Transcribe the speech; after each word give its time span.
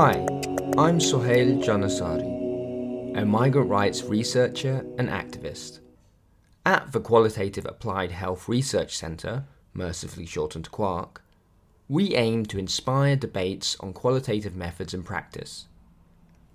Hi, 0.00 0.24
I'm 0.78 1.00
Sohail 1.00 1.56
Jannesari, 1.56 3.18
a 3.18 3.26
migrant 3.26 3.68
rights 3.68 4.04
researcher 4.04 4.86
and 4.96 5.08
activist. 5.08 5.80
At 6.64 6.92
the 6.92 7.00
Qualitative 7.00 7.66
Applied 7.66 8.12
Health 8.12 8.48
Research 8.48 8.96
Centre, 8.96 9.46
mercifully 9.74 10.24
shortened 10.24 10.70
QARC, 10.70 11.16
we 11.88 12.14
aim 12.14 12.46
to 12.46 12.60
inspire 12.60 13.16
debates 13.16 13.76
on 13.80 13.92
qualitative 13.92 14.54
methods 14.54 14.94
and 14.94 15.04
practice. 15.04 15.66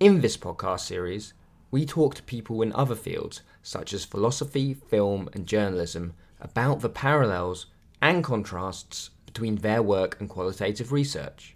In 0.00 0.22
this 0.22 0.38
podcast 0.38 0.80
series, 0.80 1.34
we 1.70 1.84
talk 1.84 2.14
to 2.14 2.22
people 2.22 2.62
in 2.62 2.72
other 2.72 2.94
fields 2.94 3.42
such 3.62 3.92
as 3.92 4.06
philosophy, 4.06 4.72
film, 4.72 5.28
and 5.34 5.46
journalism 5.46 6.14
about 6.40 6.80
the 6.80 6.88
parallels 6.88 7.66
and 8.00 8.24
contrasts 8.24 9.10
between 9.26 9.56
their 9.56 9.82
work 9.82 10.18
and 10.18 10.30
qualitative 10.30 10.92
research. 10.92 11.54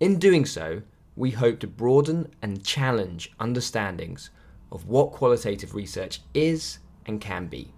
In 0.00 0.20
doing 0.20 0.44
so, 0.44 0.82
we 1.16 1.32
hope 1.32 1.58
to 1.58 1.66
broaden 1.66 2.28
and 2.40 2.64
challenge 2.64 3.32
understandings 3.40 4.30
of 4.70 4.86
what 4.86 5.10
qualitative 5.10 5.74
research 5.74 6.20
is 6.34 6.78
and 7.06 7.20
can 7.20 7.48
be. 7.48 7.74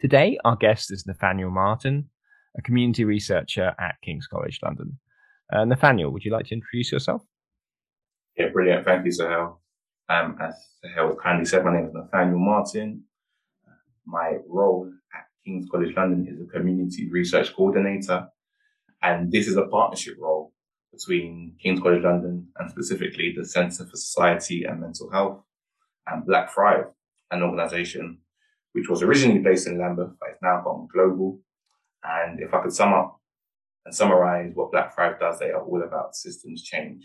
Today, 0.00 0.38
our 0.46 0.56
guest 0.56 0.90
is 0.90 1.06
Nathaniel 1.06 1.50
Martin, 1.50 2.08
a 2.56 2.62
community 2.62 3.04
researcher 3.04 3.74
at 3.78 3.96
King's 4.02 4.26
College 4.26 4.58
London. 4.62 4.98
Uh, 5.52 5.66
Nathaniel, 5.66 6.10
would 6.12 6.24
you 6.24 6.32
like 6.32 6.46
to 6.46 6.54
introduce 6.54 6.90
yourself? 6.90 7.20
Yeah, 8.38 8.48
brilliant. 8.48 8.86
Thank 8.86 9.04
you, 9.04 9.12
Sohail. 9.12 9.60
Um, 10.08 10.38
as 10.40 10.54
Sohail 10.82 11.14
kindly 11.22 11.44
said, 11.44 11.62
my 11.62 11.74
name 11.74 11.88
is 11.88 11.92
Nathaniel 11.92 12.38
Martin. 12.38 13.02
My 14.06 14.38
role 14.48 14.90
at 15.14 15.26
King's 15.44 15.68
College 15.68 15.94
London 15.94 16.26
is 16.26 16.40
a 16.40 16.50
community 16.50 17.10
research 17.10 17.54
coordinator. 17.54 18.28
And 19.02 19.30
this 19.30 19.46
is 19.46 19.58
a 19.58 19.66
partnership 19.66 20.14
role 20.18 20.54
between 20.92 21.54
King's 21.62 21.80
College 21.80 22.02
London 22.02 22.48
and 22.58 22.70
specifically 22.70 23.34
the 23.36 23.44
Centre 23.44 23.84
for 23.84 23.96
Society 23.96 24.64
and 24.64 24.80
Mental 24.80 25.10
Health 25.10 25.42
and 26.06 26.24
Black 26.24 26.52
Thrive, 26.52 26.86
an 27.30 27.42
organisation 27.42 28.18
which 28.72 28.88
was 28.88 29.02
originally 29.02 29.40
based 29.40 29.66
in 29.66 29.78
Lambeth, 29.78 30.12
but 30.20 30.30
it's 30.30 30.42
now 30.42 30.60
gone 30.62 30.88
global. 30.92 31.40
And 32.04 32.40
if 32.40 32.54
I 32.54 32.62
could 32.62 32.72
sum 32.72 32.92
up 32.92 33.20
and 33.84 33.94
summarize 33.94 34.52
what 34.54 34.72
Black 34.72 34.94
Thrive 34.94 35.18
does, 35.18 35.38
they 35.38 35.50
are 35.50 35.62
all 35.62 35.82
about 35.82 36.14
systems 36.14 36.62
change, 36.62 37.04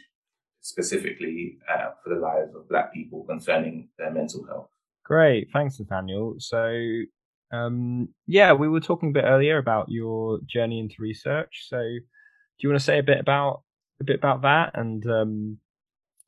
specifically 0.62 1.58
uh, 1.72 1.92
for 2.03 2.14
the 2.14 2.20
lives 2.20 2.53
of 2.56 2.70
Black 2.70 2.94
people 2.94 3.25
concerning 3.28 3.90
their 3.97 4.12
mental 4.12 4.45
health. 4.45 4.70
Great, 5.06 5.50
thanks, 5.52 5.80
Nathaniel. 5.80 6.36
So, 6.38 6.73
um, 7.52 8.09
yeah, 8.28 8.53
we 8.53 8.70
were 8.70 8.80
talking 8.80 9.09
a 9.09 9.14
bit 9.14 9.25
earlier 9.25 9.58
about 9.58 9.90
your 9.90 10.40
journey 10.45 10.80
into 10.80 10.95
research. 11.00 11.66
So, 11.68 11.78
do 11.80 12.59
you 12.59 12.70
want 12.70 12.80
to 12.80 12.86
say 12.86 13.00
a 13.00 13.03
bit 13.03 13.20
about 13.20 13.64
a 14.04 14.06
bit 14.06 14.20
about 14.20 14.42
that 14.42 14.72
and 14.76 15.06
um, 15.08 15.58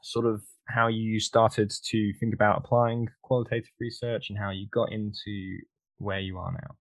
sort 0.02 0.26
of 0.26 0.42
how 0.68 0.88
you 0.88 1.20
started 1.20 1.72
to 1.90 2.14
think 2.20 2.34
about 2.34 2.58
applying 2.58 3.08
qualitative 3.22 3.70
research 3.80 4.30
and 4.30 4.40
how 4.40 4.50
you 4.50 4.68
got 4.72 4.92
into 4.92 5.58
where 5.98 6.20
you 6.20 6.38
are 6.38 6.52
now? 6.52 6.76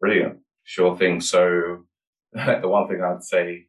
Brilliant. 0.00 0.38
Sure 0.64 0.96
thing. 0.96 1.20
So, 1.20 1.84
the 2.32 2.68
one 2.68 2.88
thing 2.88 3.02
I'd 3.02 3.24
say, 3.24 3.66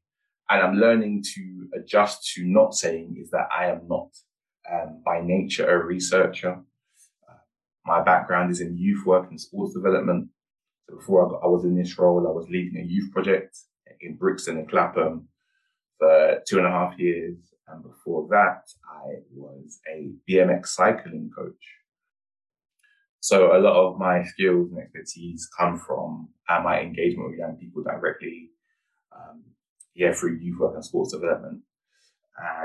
and 0.49 0.61
I'm 0.61 0.75
learning 0.75 1.23
to 1.35 1.69
adjust 1.79 2.33
to 2.33 2.43
not 2.45 2.73
saying, 2.73 3.17
is 3.21 3.31
that 3.31 3.47
I 3.57 3.67
am 3.67 3.87
not 3.87 4.09
um, 4.71 5.01
by 5.05 5.21
nature 5.21 5.69
a 5.69 5.83
researcher. 5.83 6.53
Uh, 7.29 7.33
my 7.85 8.03
background 8.03 8.51
is 8.51 8.61
in 8.61 8.77
youth 8.77 9.05
work 9.05 9.29
and 9.29 9.39
sports 9.39 9.73
development. 9.73 10.29
So 10.89 10.95
before 10.97 11.25
I, 11.25 11.29
got, 11.29 11.43
I 11.43 11.47
was 11.47 11.63
in 11.63 11.75
this 11.75 11.97
role, 11.97 12.27
I 12.27 12.31
was 12.31 12.47
leading 12.49 12.81
a 12.81 12.85
youth 12.85 13.11
project 13.11 13.57
in 14.01 14.15
Brixton 14.15 14.57
and 14.57 14.69
Clapham 14.69 15.27
for 16.01 16.41
two 16.47 16.57
and 16.57 16.65
a 16.65 16.71
half 16.71 16.97
years. 16.97 17.37
And 17.67 17.83
before 17.83 18.27
that, 18.31 18.63
I 18.91 19.21
was 19.31 19.79
a 19.87 20.09
BMX 20.27 20.67
cycling 20.67 21.29
coach. 21.37 21.63
So 23.19 23.55
a 23.55 23.61
lot 23.61 23.75
of 23.75 23.99
my 23.99 24.23
skills 24.23 24.71
and 24.71 24.81
expertise 24.81 25.47
come 25.57 25.77
from 25.77 26.29
uh, 26.49 26.59
my 26.61 26.81
engagement 26.81 27.29
with 27.29 27.39
young 27.39 27.55
people 27.55 27.83
directly, 27.83 28.49
um, 29.15 29.43
yeah, 29.93 30.11
through 30.11 30.39
youth 30.41 30.59
work 30.59 30.73
and 30.73 30.83
sports 30.83 31.13
development, 31.13 31.61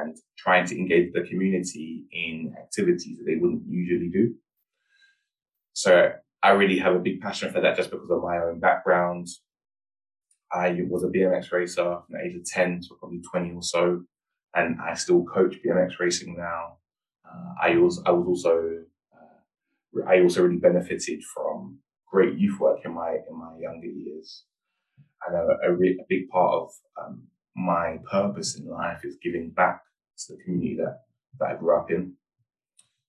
and 0.01 0.17
trying 0.39 0.65
to 0.69 0.79
engage 0.79 1.13
the 1.13 1.25
community 1.29 2.07
in 2.11 2.55
activities 2.59 3.19
that 3.19 3.25
they 3.27 3.37
wouldn't 3.37 3.65
usually 3.69 4.09
do. 4.09 4.35
So 5.75 6.13
I 6.43 6.51
really 6.53 6.79
have 6.79 6.95
a 6.95 7.01
big 7.01 7.21
passion 7.21 7.53
for 7.53 7.61
that 7.61 7.77
just 7.77 7.91
because 7.91 8.11
of 8.11 8.23
my 8.23 8.39
own 8.39 8.59
background. 8.59 9.29
I 10.53 10.79
was 10.89 11.05
a 11.05 11.09
BMX 11.09 11.53
racer 11.53 11.83
from 11.85 12.05
the 12.11 12.21
age 12.25 12.37
of 12.37 12.45
10 12.45 12.81
to 12.83 12.95
probably 12.99 13.21
20 13.21 13.53
or 13.53 13.63
so, 13.63 14.03
and 14.55 14.79
I 14.81 14.95
still 14.95 15.25
coach 15.25 15.57
BMX 15.65 15.99
racing 15.99 16.37
now. 16.37 16.79
Uh, 17.25 17.55
I 17.61 17.77
was 17.77 18.03
I 18.07 18.11
was 18.11 18.27
also 18.27 18.85
I 20.07 20.21
also 20.21 20.43
really 20.43 20.59
benefited 20.59 21.23
from 21.35 21.79
great 22.07 22.39
youth 22.39 22.61
work 22.61 22.81
in 22.85 22.95
my 22.95 23.17
in 23.29 23.39
my 23.39 23.59
younger 23.59 23.87
years, 23.87 24.45
and 25.27 25.37
a, 25.37 25.69
a, 25.69 25.73
re- 25.75 25.99
a 26.01 26.07
big 26.09 26.29
part 26.29 26.55
of 26.55 26.71
um, 27.03 27.23
my 27.57 27.99
purpose 28.11 28.57
in 28.59 28.69
life 28.69 29.05
is 29.05 29.17
giving 29.23 29.51
back 29.51 29.81
to 30.19 30.35
the 30.35 30.43
community 30.45 30.77
that 30.77 31.01
that 31.41 31.51
I 31.51 31.57
grew 31.57 31.77
up 31.77 31.91
in. 31.91 32.15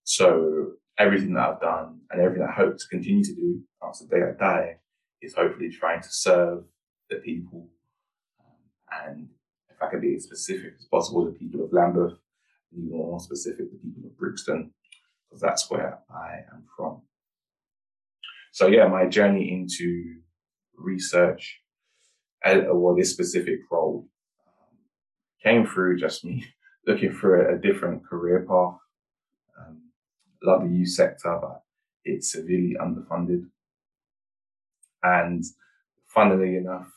So 0.03 0.71
everything 0.97 1.33
that 1.33 1.49
I've 1.49 1.61
done 1.61 1.99
and 2.09 2.21
everything 2.21 2.47
I 2.47 2.51
hope 2.51 2.77
to 2.77 2.87
continue 2.89 3.23
to 3.23 3.35
do 3.35 3.61
after 3.83 4.05
the 4.05 4.15
day 4.15 4.23
I 4.23 4.31
die 4.31 4.77
is 5.21 5.35
hopefully 5.35 5.69
trying 5.69 6.01
to 6.01 6.09
serve 6.09 6.63
the 7.09 7.17
people, 7.17 7.67
um, 8.39 9.05
and 9.05 9.29
if 9.69 9.81
I 9.81 9.89
can 9.89 10.01
be 10.01 10.15
as 10.15 10.23
specific 10.23 10.73
as 10.79 10.85
possible, 10.85 11.25
the 11.25 11.31
people 11.31 11.63
of 11.63 11.73
Lambeth, 11.73 12.17
even 12.71 12.89
more 12.89 13.19
specific, 13.19 13.71
the 13.71 13.77
people 13.77 14.05
of 14.05 14.17
Brixton, 14.17 14.71
because 15.27 15.41
that's 15.41 15.69
where 15.69 15.99
I 16.09 16.39
am 16.53 16.65
from. 16.75 17.01
So 18.51 18.67
yeah, 18.67 18.87
my 18.87 19.05
journey 19.05 19.51
into 19.51 20.15
research, 20.75 21.59
uh, 22.45 22.59
or 22.61 22.95
this 22.95 23.11
specific 23.11 23.59
role, 23.71 24.07
um, 24.47 24.77
came 25.43 25.65
through 25.65 25.99
just 25.99 26.25
me 26.25 26.45
looking 26.87 27.13
for 27.13 27.35
a, 27.35 27.55
a 27.55 27.59
different 27.59 28.05
career 28.05 28.45
path. 28.47 28.79
Um, 29.59 29.81
love 30.43 30.63
the 30.63 30.75
youth 30.75 30.89
sector, 30.89 31.37
but 31.41 31.61
it's 32.03 32.31
severely 32.31 32.75
underfunded. 32.81 33.45
And 35.03 35.43
funnily 36.07 36.55
enough, 36.57 36.87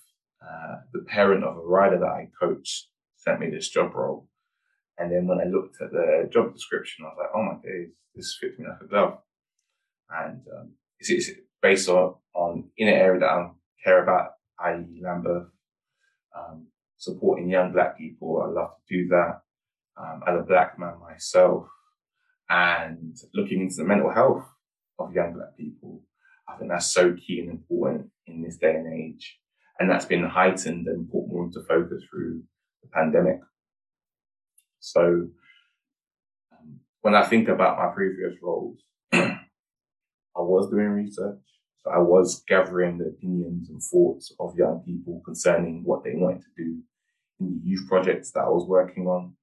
uh, 0.42 0.76
the 0.92 1.00
parent 1.00 1.44
of 1.44 1.56
a 1.56 1.60
rider 1.60 1.98
that 1.98 2.06
I 2.06 2.28
coach 2.40 2.88
sent 3.16 3.40
me 3.40 3.50
this 3.50 3.68
job 3.68 3.94
role. 3.94 4.28
And 4.98 5.10
then 5.10 5.26
when 5.26 5.40
I 5.40 5.44
looked 5.44 5.80
at 5.80 5.92
the 5.92 6.28
job 6.32 6.52
description, 6.52 7.04
I 7.04 7.08
was 7.08 7.16
like, 7.18 7.30
oh 7.34 7.42
my 7.42 7.54
days, 7.62 7.90
this 8.14 8.36
fits 8.40 8.58
me 8.58 8.66
like 8.66 8.80
a 8.82 8.86
glove. 8.86 9.18
And 10.10 10.42
um, 10.56 10.72
it's, 10.98 11.10
it's, 11.10 11.30
based 11.62 11.88
on, 11.88 12.14
on 12.34 12.70
in 12.78 12.88
an 12.88 12.94
area 12.94 13.20
that 13.20 13.28
I 13.28 13.50
care 13.84 14.02
about, 14.02 14.30
i.e. 14.60 15.00
Lambeth, 15.02 15.48
um, 16.36 16.66
supporting 16.96 17.50
young 17.50 17.72
black 17.72 17.98
people. 17.98 18.42
I 18.42 18.50
love 18.50 18.70
to 18.88 18.96
do 18.96 19.08
that 19.08 19.42
um, 19.96 20.22
as 20.26 20.40
a 20.40 20.42
black 20.42 20.78
man 20.78 20.94
myself 21.00 21.66
and 22.48 23.16
looking 23.34 23.60
into 23.60 23.76
the 23.76 23.84
mental 23.84 24.10
health 24.10 24.44
of 24.98 25.14
young 25.14 25.34
black 25.34 25.56
people. 25.56 26.02
I 26.48 26.56
think 26.56 26.70
that's 26.70 26.92
so 26.92 27.14
key 27.14 27.40
and 27.40 27.50
important 27.50 28.10
in 28.26 28.42
this 28.42 28.56
day 28.56 28.74
and 28.74 28.92
age. 28.92 29.38
And 29.80 29.90
that's 29.90 30.04
been 30.04 30.24
heightened 30.24 30.86
and 30.86 31.10
put 31.10 31.26
more 31.26 31.44
into 31.46 31.62
focus 31.62 32.04
through 32.08 32.42
the 32.82 32.88
pandemic. 32.90 33.40
So 34.78 35.28
um, 36.52 36.80
when 37.00 37.14
I 37.14 37.24
think 37.24 37.48
about 37.48 37.78
my 37.78 37.92
previous 37.92 38.34
roles, 38.42 38.78
I 39.12 39.38
was 40.36 40.70
doing 40.70 40.90
research. 40.90 41.40
So 41.82 41.90
I 41.90 41.98
was 41.98 42.42
gathering 42.46 42.98
the 42.98 43.06
opinions 43.06 43.70
and 43.70 43.82
thoughts 43.82 44.32
of 44.38 44.54
young 44.54 44.82
people 44.84 45.22
concerning 45.24 45.82
what 45.84 46.04
they 46.04 46.12
wanted 46.14 46.42
to 46.42 46.62
do 46.62 46.82
in 47.40 47.48
the 47.48 47.60
youth 47.68 47.88
projects 47.88 48.32
that 48.32 48.40
I 48.40 48.48
was 48.48 48.68
working 48.68 49.06
on. 49.06 49.34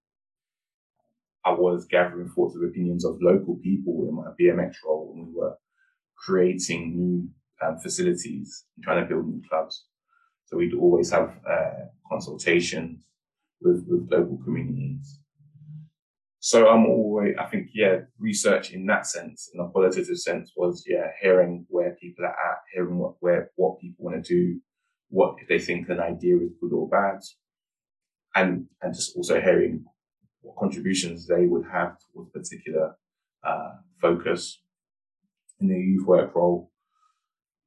I 1.44 1.52
was 1.52 1.86
gathering 1.86 2.30
thoughts 2.30 2.56
and 2.56 2.70
opinions 2.70 3.06
of 3.06 3.18
local 3.22 3.56
people 3.56 4.06
in 4.08 4.16
my 4.16 4.32
BMX 4.40 4.76
role 4.86 5.14
when 5.14 5.28
we 5.28 5.34
were 5.34 5.56
creating 6.16 6.96
new 6.96 7.30
um, 7.66 7.80
facilities 7.80 8.66
and 8.76 8.84
trying 8.84 9.02
to 9.02 9.08
build 9.08 9.28
new 9.28 9.42
clubs. 9.50 9.86
So 10.48 10.58
we'd 10.58 10.74
always 10.74 11.12
have 11.12 11.40
uh, 11.50 11.86
consultations 12.10 13.06
with, 13.62 13.86
with 13.88 14.10
local 14.12 14.40
communities 14.44 15.20
so 16.48 16.70
I'm 16.70 16.86
always, 16.86 17.36
I 17.38 17.46
think, 17.48 17.72
yeah, 17.74 17.98
research 18.20 18.72
in 18.72 18.86
that 18.86 19.06
sense, 19.06 19.50
in 19.54 19.60
a 19.60 19.68
qualitative 19.68 20.18
sense, 20.18 20.54
was 20.56 20.86
yeah, 20.88 21.08
hearing 21.22 21.66
where 21.68 21.98
people 22.00 22.24
are 22.24 22.30
at, 22.30 22.60
hearing 22.74 22.98
what 23.00 23.16
where 23.20 23.52
what 23.58 23.82
people 23.82 24.06
want 24.06 24.24
to 24.24 24.34
do, 24.34 24.58
what 25.10 25.36
if 25.42 25.50
they 25.50 25.60
think 25.60 25.90
an 25.90 26.00
idea 26.00 26.38
is 26.38 26.54
good 26.62 26.72
or 26.72 26.88
bad, 26.88 27.20
and 28.36 28.68
and 28.82 28.94
just 28.94 29.18
also 29.18 29.42
hearing 29.42 29.84
what 30.40 30.56
contributions 30.56 31.28
they 31.28 31.48
would 31.48 31.66
have 31.70 31.98
towards 32.00 32.30
a 32.30 32.40
particular 32.40 32.96
uh, 33.44 33.72
focus 34.00 34.62
in 35.60 35.68
the 35.68 35.76
youth 35.76 36.08
work 36.08 36.34
role. 36.34 36.72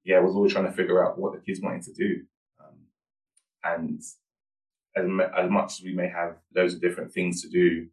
Yeah, 0.05 0.17
I 0.17 0.21
was 0.21 0.35
always 0.35 0.53
trying 0.53 0.71
to 0.71 0.73
figure 0.73 1.05
out 1.05 1.19
what 1.19 1.35
the 1.35 1.41
kids 1.41 1.61
wanted 1.61 1.83
to 1.83 1.93
do, 1.93 2.23
and 3.65 3.99
as, 3.99 4.17
as 4.97 5.51
much 5.51 5.79
as 5.79 5.83
we 5.85 5.95
may 5.95 6.09
have 6.09 6.37
loads 6.55 6.75
of 6.75 6.81
different 6.81 7.13
things 7.13 7.43
to 7.43 7.49
do, 7.49 7.87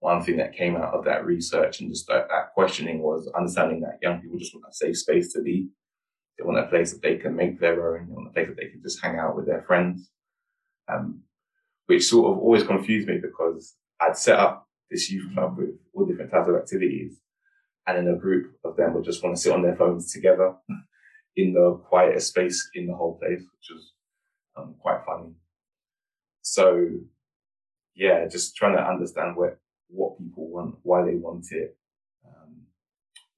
one 0.00 0.22
thing 0.22 0.36
that 0.36 0.54
came 0.54 0.76
out 0.76 0.94
of 0.94 1.04
that 1.04 1.24
research 1.24 1.80
and 1.80 1.90
just 1.90 2.06
that, 2.06 2.28
that 2.28 2.52
questioning 2.54 3.02
was 3.02 3.30
understanding 3.36 3.80
that 3.80 3.98
young 4.02 4.20
people 4.20 4.38
just 4.38 4.54
want 4.54 4.66
a 4.68 4.74
safe 4.74 4.98
space 4.98 5.32
to 5.32 5.42
be. 5.42 5.68
They 6.38 6.44
want 6.44 6.58
a 6.58 6.66
place 6.66 6.92
that 6.92 7.02
they 7.02 7.16
can 7.16 7.34
make 7.34 7.58
their 7.58 7.96
own. 7.96 8.06
They 8.06 8.12
want 8.12 8.28
a 8.28 8.32
place 8.32 8.48
that 8.48 8.56
they 8.56 8.68
can 8.68 8.82
just 8.82 9.02
hang 9.02 9.18
out 9.18 9.34
with 9.34 9.46
their 9.46 9.62
friends. 9.62 10.10
Um, 10.88 11.22
which 11.86 12.06
sort 12.06 12.32
of 12.32 12.38
always 12.38 12.62
confused 12.62 13.08
me 13.08 13.18
because 13.18 13.74
I'd 14.00 14.16
set 14.16 14.38
up 14.38 14.68
this 14.90 15.10
youth 15.10 15.32
club 15.34 15.56
with 15.56 15.70
all 15.94 16.04
different 16.04 16.30
types 16.30 16.48
of 16.48 16.56
activities. 16.56 17.18
And 17.86 17.96
then 17.96 18.14
a 18.14 18.18
group 18.18 18.56
of 18.64 18.76
them 18.76 18.94
would 18.94 19.04
just 19.04 19.22
want 19.22 19.36
to 19.36 19.42
sit 19.42 19.52
on 19.52 19.62
their 19.62 19.76
phones 19.76 20.12
together 20.12 20.54
in 21.36 21.52
the 21.52 21.80
quietest 21.88 22.28
space 22.28 22.68
in 22.74 22.86
the 22.86 22.94
whole 22.94 23.18
place, 23.18 23.40
which 23.40 23.70
was 23.70 23.92
um, 24.56 24.74
quite 24.78 25.00
funny. 25.04 25.32
So, 26.42 26.88
yeah, 27.94 28.26
just 28.26 28.56
trying 28.56 28.76
to 28.76 28.82
understand 28.82 29.36
what 29.36 29.58
what 29.88 30.18
people 30.18 30.48
want, 30.48 30.76
why 30.82 31.04
they 31.04 31.14
want 31.14 31.46
it, 31.52 31.76
um, 32.26 32.62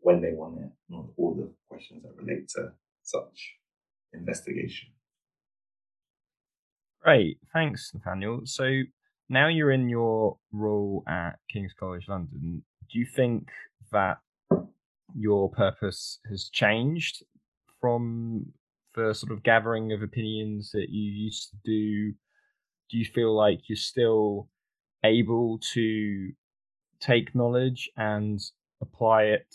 when 0.01 0.23
they 0.23 0.33
want 0.33 0.59
it, 0.61 0.71
all 1.17 1.35
the 1.35 1.51
questions 1.69 2.03
that 2.03 2.17
relate 2.17 2.49
to 2.49 2.73
such 3.03 3.57
investigation. 4.13 4.89
Great, 7.03 7.39
thanks, 7.53 7.93
Nathaniel. 7.95 8.41
So 8.45 8.83
now 9.29 9.49
you're 9.49 9.71
in 9.71 9.89
your 9.89 10.39
role 10.53 11.05
at 11.07 11.39
King's 11.51 11.73
College 11.79 12.07
London. 12.09 12.63
Do 12.91 12.99
you 12.99 13.07
think 13.07 13.49
that 13.93 14.19
your 15.15 15.51
purpose 15.51 16.19
has 16.29 16.49
changed 16.49 17.23
from 17.81 18.47
the 18.99 19.15
sort 19.15 19.33
of 19.33 19.43
gathering 19.43 19.93
of 19.93 20.03
opinions 20.03 20.71
that 20.73 20.89
you 20.91 21.11
used 21.11 21.51
to 21.51 21.57
do? 21.65 22.13
Do 22.91 22.99
you 22.99 23.05
feel 23.05 23.35
like 23.35 23.61
you're 23.69 23.77
still 23.77 24.49
able 25.05 25.61
to 25.75 26.33
take 27.01 27.35
knowledge 27.35 27.91
and 27.97 28.41
apply 28.81 29.25
it 29.25 29.55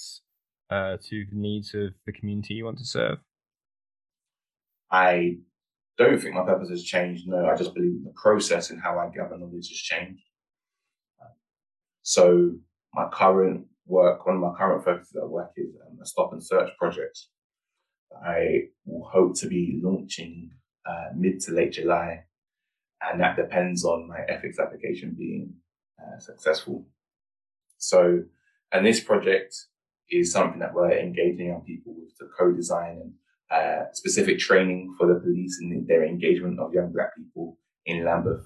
uh, 0.70 0.98
to 1.10 1.26
the 1.30 1.36
needs 1.36 1.74
of 1.74 1.94
the 2.06 2.14
community 2.14 2.54
you 2.54 2.66
want 2.66 2.78
to 2.78 2.86
serve? 2.86 3.18
I 4.92 5.38
don't 5.98 6.20
think 6.22 6.36
my 6.36 6.46
purpose 6.46 6.70
has 6.70 6.84
changed. 6.84 7.28
No, 7.28 7.46
I 7.48 7.56
just 7.56 7.74
believe 7.74 8.04
the 8.04 8.14
process 8.16 8.70
and 8.70 8.82
how 8.82 8.98
I 9.00 9.10
gather 9.16 9.38
knowledge 9.38 9.70
has 9.70 9.78
changed. 9.78 10.24
So 12.04 12.52
my 12.94 13.08
current 13.12 13.66
work, 13.88 14.26
one 14.26 14.36
of 14.36 14.42
my 14.42 14.54
current 14.58 14.84
focuses 14.84 15.16
at 15.16 15.28
work 15.28 15.52
is 15.56 15.74
um, 15.88 15.98
a 16.02 16.06
stop 16.06 16.34
and 16.34 16.44
search 16.44 16.70
project. 16.78 17.18
I 18.26 18.70
will 18.86 19.08
hope 19.10 19.38
to 19.40 19.48
be 19.48 19.80
launching 19.84 20.52
uh, 20.86 21.10
mid 21.16 21.40
to 21.42 21.52
late 21.52 21.74
July, 21.74 22.26
and 23.02 23.20
that 23.22 23.36
depends 23.36 23.84
on 23.86 24.08
my 24.08 24.20
ethics 24.28 24.60
application 24.60 25.16
being 25.18 25.54
uh, 26.00 26.20
successful. 26.20 26.86
So, 27.78 28.24
and 28.72 28.86
this 28.86 29.02
project 29.02 29.56
is 30.10 30.32
something 30.32 30.60
that 30.60 30.74
we're 30.74 30.98
engaging 30.98 31.48
young 31.48 31.62
people 31.62 31.96
with 31.98 32.16
to 32.18 32.26
co-design 32.38 33.02
and 33.02 33.14
uh, 33.52 33.86
specific 33.94 34.40
training 34.40 34.96
for 34.98 35.08
the 35.08 35.20
police 35.20 35.60
and 35.62 35.88
their 35.88 36.06
engagement 36.06 36.60
of 36.60 36.74
young 36.74 36.92
black 36.92 37.16
people 37.16 37.58
in 37.86 38.04
Lambeth. 38.04 38.46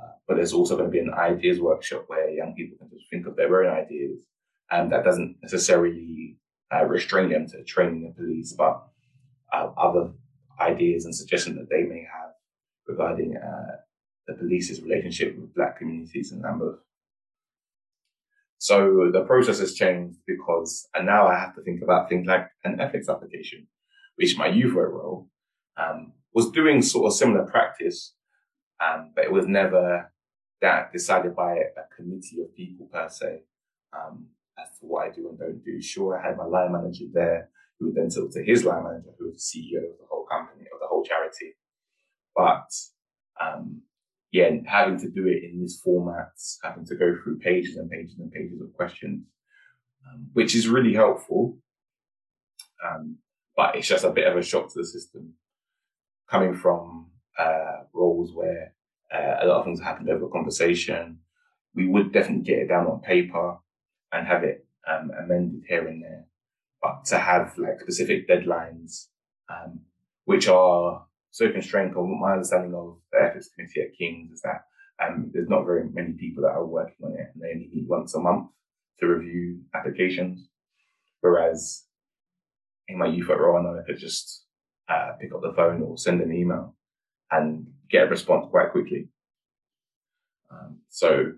Uh, 0.00 0.12
but 0.26 0.36
there's 0.36 0.52
also 0.52 0.76
going 0.76 0.88
to 0.88 0.92
be 0.92 1.00
an 1.00 1.12
ideas 1.12 1.60
workshop 1.60 2.04
where 2.06 2.30
young 2.30 2.54
people 2.54 2.78
can 2.78 2.88
just 2.90 3.10
think 3.10 3.26
of 3.26 3.36
their 3.36 3.64
own 3.64 3.72
ideas. 3.72 4.18
And 4.70 4.92
that 4.92 5.04
doesn't 5.04 5.36
necessarily 5.42 6.36
uh, 6.74 6.84
restrain 6.84 7.30
them 7.30 7.46
to 7.48 7.62
training 7.64 8.02
the 8.02 8.14
police, 8.14 8.52
but 8.52 8.86
uh, 9.52 9.70
other 9.76 10.12
ideas 10.60 11.04
and 11.04 11.14
suggestions 11.14 11.56
that 11.56 11.68
they 11.70 11.82
may 11.82 12.06
have 12.12 12.30
regarding 12.86 13.36
uh, 13.36 13.76
the 14.26 14.34
police's 14.34 14.82
relationship 14.82 15.36
with 15.38 15.54
black 15.54 15.78
communities 15.78 16.32
in 16.32 16.42
Lambeth. 16.42 16.80
So 18.58 19.10
the 19.12 19.22
process 19.22 19.60
has 19.60 19.74
changed 19.74 20.18
because, 20.26 20.88
and 20.94 21.06
now 21.06 21.28
I 21.28 21.38
have 21.38 21.54
to 21.54 21.62
think 21.62 21.82
about 21.82 22.08
things 22.08 22.26
like 22.26 22.48
an 22.64 22.80
ethics 22.80 23.08
application 23.08 23.68
which 24.18 24.36
my 24.36 24.48
youth 24.48 24.74
work 24.74 24.92
role 24.92 25.28
um, 25.76 26.12
was 26.34 26.50
doing 26.50 26.82
sort 26.82 27.06
of 27.06 27.16
similar 27.16 27.44
practice, 27.44 28.14
um, 28.84 29.12
but 29.14 29.24
it 29.24 29.32
was 29.32 29.46
never 29.46 30.12
that 30.60 30.92
decided 30.92 31.36
by 31.36 31.54
a 31.54 31.96
committee 31.96 32.40
of 32.42 32.54
people 32.54 32.86
per 32.92 33.08
se 33.08 33.42
um, 33.96 34.26
as 34.60 34.78
to 34.78 34.86
what 34.86 35.06
I 35.06 35.10
do 35.10 35.28
and 35.28 35.38
don't 35.38 35.64
do. 35.64 35.80
Sure, 35.80 36.18
I 36.18 36.26
had 36.26 36.36
my 36.36 36.44
line 36.44 36.72
manager 36.72 37.04
there 37.12 37.50
who 37.78 37.86
would 37.86 37.94
then 37.94 38.10
talk 38.10 38.32
to 38.32 38.44
his 38.44 38.64
line 38.64 38.84
manager, 38.84 39.10
who 39.18 39.26
was 39.26 39.34
the 39.34 39.60
CEO 39.60 39.78
of 39.78 39.98
the 39.98 40.06
whole 40.10 40.26
company 40.26 40.64
or 40.72 40.78
the 40.80 40.86
whole 40.88 41.04
charity. 41.04 41.54
But 42.34 42.70
um, 43.40 43.82
yeah, 44.32 44.50
having 44.66 44.98
to 45.00 45.08
do 45.08 45.26
it 45.26 45.44
in 45.44 45.60
this 45.60 45.80
format, 45.82 46.32
having 46.62 46.84
to 46.86 46.94
go 46.94 47.14
through 47.22 47.38
pages 47.38 47.76
and 47.76 47.90
pages 47.90 48.18
and 48.18 48.30
pages 48.30 48.60
of 48.60 48.72
questions, 48.74 49.24
um, 50.06 50.28
which 50.32 50.54
is 50.54 50.68
really 50.68 50.94
helpful. 50.94 51.58
Um, 52.84 53.18
but 53.56 53.76
it's 53.76 53.88
just 53.88 54.04
a 54.04 54.10
bit 54.10 54.26
of 54.26 54.36
a 54.36 54.42
shock 54.42 54.72
to 54.72 54.78
the 54.78 54.86
system 54.86 55.34
coming 56.30 56.54
from 56.54 57.10
uh, 57.38 57.84
roles 57.92 58.32
where 58.34 58.74
uh, 59.12 59.36
a 59.40 59.46
lot 59.46 59.58
of 59.58 59.64
things 59.64 59.80
happened 59.80 60.10
over 60.10 60.28
conversation. 60.28 61.18
We 61.74 61.86
would 61.86 62.12
definitely 62.12 62.44
get 62.44 62.58
it 62.58 62.68
down 62.68 62.86
on 62.86 63.00
paper 63.00 63.58
and 64.12 64.26
have 64.26 64.44
it 64.44 64.66
um, 64.88 65.10
amended 65.18 65.62
here 65.68 65.86
and 65.86 66.02
there, 66.02 66.26
but 66.82 67.04
to 67.06 67.18
have 67.18 67.56
like 67.58 67.80
specific 67.80 68.28
deadlines, 68.28 69.06
um, 69.50 69.80
which 70.24 70.48
are 70.48 71.06
so 71.30 71.50
constrained. 71.50 71.94
My 71.94 72.32
understanding 72.32 72.74
of 72.74 72.98
the 73.12 73.22
ethics 73.22 73.50
committee 73.54 73.82
at 73.82 73.96
King's 73.96 74.32
is 74.32 74.42
that 74.42 74.64
um, 75.04 75.30
there's 75.32 75.48
not 75.48 75.64
very 75.64 75.88
many 75.88 76.12
people 76.12 76.42
that 76.42 76.52
are 76.52 76.66
working 76.66 77.04
on 77.04 77.12
it, 77.12 77.30
and 77.34 77.42
they 77.42 77.52
only 77.52 77.70
meet 77.72 77.88
once 77.88 78.14
a 78.14 78.20
month 78.20 78.48
to 79.00 79.06
review 79.06 79.60
applications, 79.74 80.48
whereas 81.20 81.84
in 82.88 82.98
my 82.98 83.06
youth 83.06 83.30
at 83.30 83.36
know 83.36 83.80
I 83.80 83.86
could 83.86 83.98
just 83.98 84.44
uh, 84.88 85.12
pick 85.20 85.32
up 85.34 85.42
the 85.42 85.52
phone 85.54 85.82
or 85.82 85.98
send 85.98 86.20
an 86.20 86.32
email 86.32 86.74
and 87.30 87.66
get 87.90 88.04
a 88.04 88.10
response 88.10 88.46
quite 88.50 88.72
quickly. 88.72 89.08
Um, 90.50 90.78
so 90.88 91.32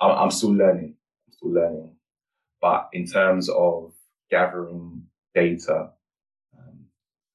I'm, 0.00 0.10
I'm 0.10 0.30
still 0.30 0.52
learning. 0.52 0.96
I'm 1.26 1.32
still 1.32 1.52
learning. 1.52 1.94
But 2.60 2.88
in 2.92 3.06
terms 3.06 3.48
of 3.48 3.92
gathering 4.30 5.04
data, 5.34 5.90
um, 6.56 6.86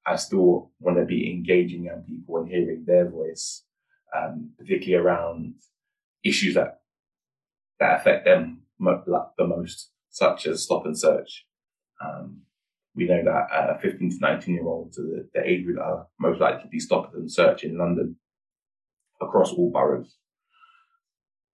I 0.05 0.15
still 0.17 0.71
want 0.79 0.97
to 0.97 1.05
be 1.05 1.31
engaging 1.31 1.85
young 1.85 2.03
people 2.03 2.37
and 2.37 2.47
hearing 2.47 2.83
their 2.85 3.09
voice, 3.09 3.63
um, 4.15 4.51
particularly 4.57 5.03
around 5.03 5.55
issues 6.23 6.55
that 6.55 6.81
that 7.79 7.99
affect 7.99 8.25
them 8.25 8.61
the 8.79 9.47
most, 9.47 9.91
such 10.09 10.47
as 10.47 10.63
stop 10.63 10.85
and 10.85 10.97
search. 10.97 11.45
Um, 12.03 12.41
we 12.95 13.05
know 13.05 13.23
that 13.23 13.47
uh, 13.53 13.77
15 13.79 14.11
to 14.11 14.17
19 14.19 14.53
year 14.53 14.65
olds 14.65 14.97
are 14.97 15.03
the, 15.03 15.29
the 15.33 15.49
age 15.49 15.65
group 15.65 15.77
that 15.77 15.83
are 15.83 16.07
most 16.19 16.39
likely 16.39 16.63
to 16.63 16.69
be 16.69 16.79
stopped 16.79 17.13
and 17.15 17.31
searched 17.31 17.63
in 17.63 17.77
London 17.77 18.15
across 19.21 19.51
all 19.51 19.71
boroughs. 19.71 20.15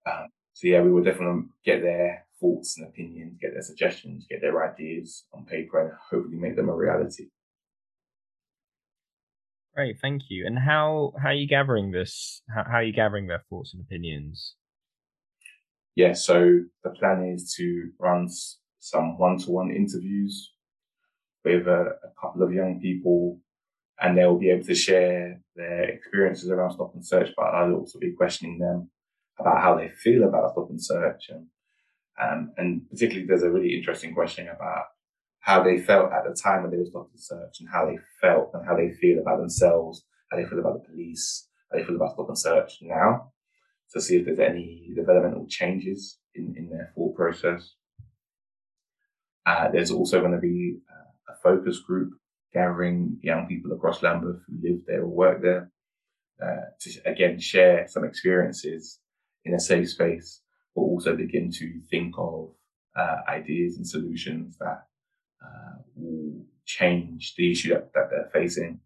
Um, 0.06 0.28
so 0.54 0.68
yeah, 0.68 0.82
we 0.82 0.92
will 0.92 1.04
definitely 1.04 1.44
get 1.66 1.82
their 1.82 2.21
thoughts 2.42 2.78
and 2.78 2.88
opinions, 2.88 3.38
get 3.40 3.54
their 3.54 3.62
suggestions, 3.62 4.26
get 4.30 4.42
their 4.42 4.70
ideas 4.70 5.26
on 5.34 5.46
paper, 5.46 5.80
and 5.80 5.92
hopefully 6.10 6.38
make 6.38 6.56
them 6.56 6.70
a 6.70 6.76
reality. 6.76 7.28
Great, 9.76 10.00
thank 10.02 10.24
you. 10.30 10.46
And 10.46 10.60
how 10.60 11.14
how 11.22 11.30
are 11.30 11.34
you 11.34 11.48
gathering 11.48 11.92
this? 11.92 12.42
How, 12.54 12.64
how 12.66 12.78
are 12.78 12.84
you 12.84 12.92
gathering 12.92 13.28
their 13.28 13.44
thoughts 13.50 13.74
and 13.74 13.82
opinions? 13.82 14.56
Yeah, 15.96 16.14
so 16.14 16.60
the 16.84 16.90
plan 16.90 17.24
is 17.24 17.54
to 17.56 17.92
run 18.00 18.28
some 18.80 19.18
one 19.18 19.38
to 19.40 19.52
one 19.52 19.72
interviews 19.72 20.52
with 21.46 21.68
a, 21.68 21.96
a 22.04 22.22
couple 22.22 22.44
of 22.44 22.54
young 22.54 22.80
people 22.82 23.40
and 24.02 24.18
they'll 24.18 24.38
be 24.38 24.50
able 24.50 24.66
to 24.66 24.76
share 24.76 25.40
their 25.56 25.84
experiences 25.84 26.50
around 26.50 26.72
stop 26.72 26.94
and 26.96 27.06
search, 27.06 27.30
but 27.38 27.44
I'll 27.44 27.76
also 27.76 28.00
be 28.00 28.14
questioning 28.14 28.58
them 28.58 28.90
about 29.40 29.62
how 29.62 29.76
they 29.78 29.90
feel 29.90 30.24
about 30.24 30.52
stop 30.52 30.70
and 30.70 30.84
search. 30.84 31.30
And, 31.30 31.48
um, 32.20 32.52
and 32.58 32.90
particularly 32.90 33.28
there's 33.28 33.44
a 33.44 33.52
really 33.52 33.76
interesting 33.76 34.14
question 34.14 34.48
about 34.48 34.86
how 35.40 35.64
they 35.64 35.80
felt 35.80 36.12
at 36.12 36.24
the 36.24 36.36
time 36.36 36.62
when 36.62 36.72
they 36.72 36.78
were 36.78 36.86
stop 36.86 37.10
and 37.12 37.20
search 37.20 37.60
and 37.60 37.70
how 37.70 37.86
they 37.86 37.98
felt 38.20 38.52
and 38.54 38.66
how 38.66 38.76
they 38.76 38.92
feel 38.92 39.20
about 39.20 39.40
themselves, 39.40 40.06
how 40.30 40.38
they 40.38 40.46
feel 40.46 40.60
about 40.60 40.74
the 40.74 40.90
police, 40.90 41.48
how 41.72 41.78
they 41.78 41.84
feel 41.84 41.96
about 41.96 42.14
stop 42.14 42.28
and 42.28 42.38
search 42.38 42.78
now 42.82 43.32
to 43.92 44.02
see 44.02 44.18
if 44.18 44.26
there's 44.26 44.40
any 44.40 44.90
developmental 44.96 45.46
changes 45.48 46.20
in, 46.36 46.54
in 46.58 46.70
their 46.70 46.92
thought 46.96 47.16
process. 47.16 47.76
Uh, 49.46 49.70
there's 49.72 49.92
also 49.92 50.20
going 50.20 50.32
to 50.32 50.38
be 50.38 50.78
uh, 50.90 51.34
a 51.34 51.36
focus 51.42 51.80
group 51.80 52.14
gathering 52.54 53.18
young 53.22 53.48
people 53.48 53.72
across 53.72 54.04
Lambeth 54.04 54.42
who 54.48 54.70
live 54.70 54.82
there 54.86 55.02
or 55.02 55.08
work 55.08 55.42
there 55.42 55.72
uh, 56.42 56.70
to 56.80 56.92
again 57.06 57.40
share 57.40 57.88
some 57.88 58.04
experiences 58.04 59.00
in 59.46 59.54
a 59.54 59.60
safe 59.60 59.90
space, 59.90 60.42
but 60.76 60.82
also 60.82 61.16
begin 61.16 61.52
to 61.52 61.80
think 61.90 62.16
of 62.18 62.50
uh, 62.96 63.18
ideas 63.28 63.78
and 63.78 63.88
solutions 63.88 64.58
that 64.60 64.86
uh, 65.44 65.82
will 65.96 66.46
change 66.66 67.36
the 67.36 67.52
issue 67.52 67.70
that, 67.70 67.92
that 67.94 68.10
they're 68.10 68.30
facing. 68.34 68.80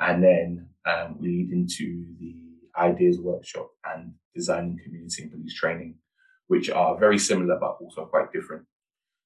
And 0.00 0.22
then 0.22 0.68
um, 0.86 1.16
we 1.20 1.28
lead 1.28 1.52
into 1.52 2.06
the 2.18 2.34
ideas 2.76 3.18
workshop 3.20 3.70
and 3.84 4.14
designing 4.34 4.80
community 4.82 5.22
and 5.22 5.32
police 5.32 5.54
training, 5.54 5.96
which 6.48 6.70
are 6.70 6.98
very 6.98 7.18
similar 7.18 7.58
but 7.58 7.76
also 7.80 8.04
quite 8.06 8.32
different. 8.32 8.64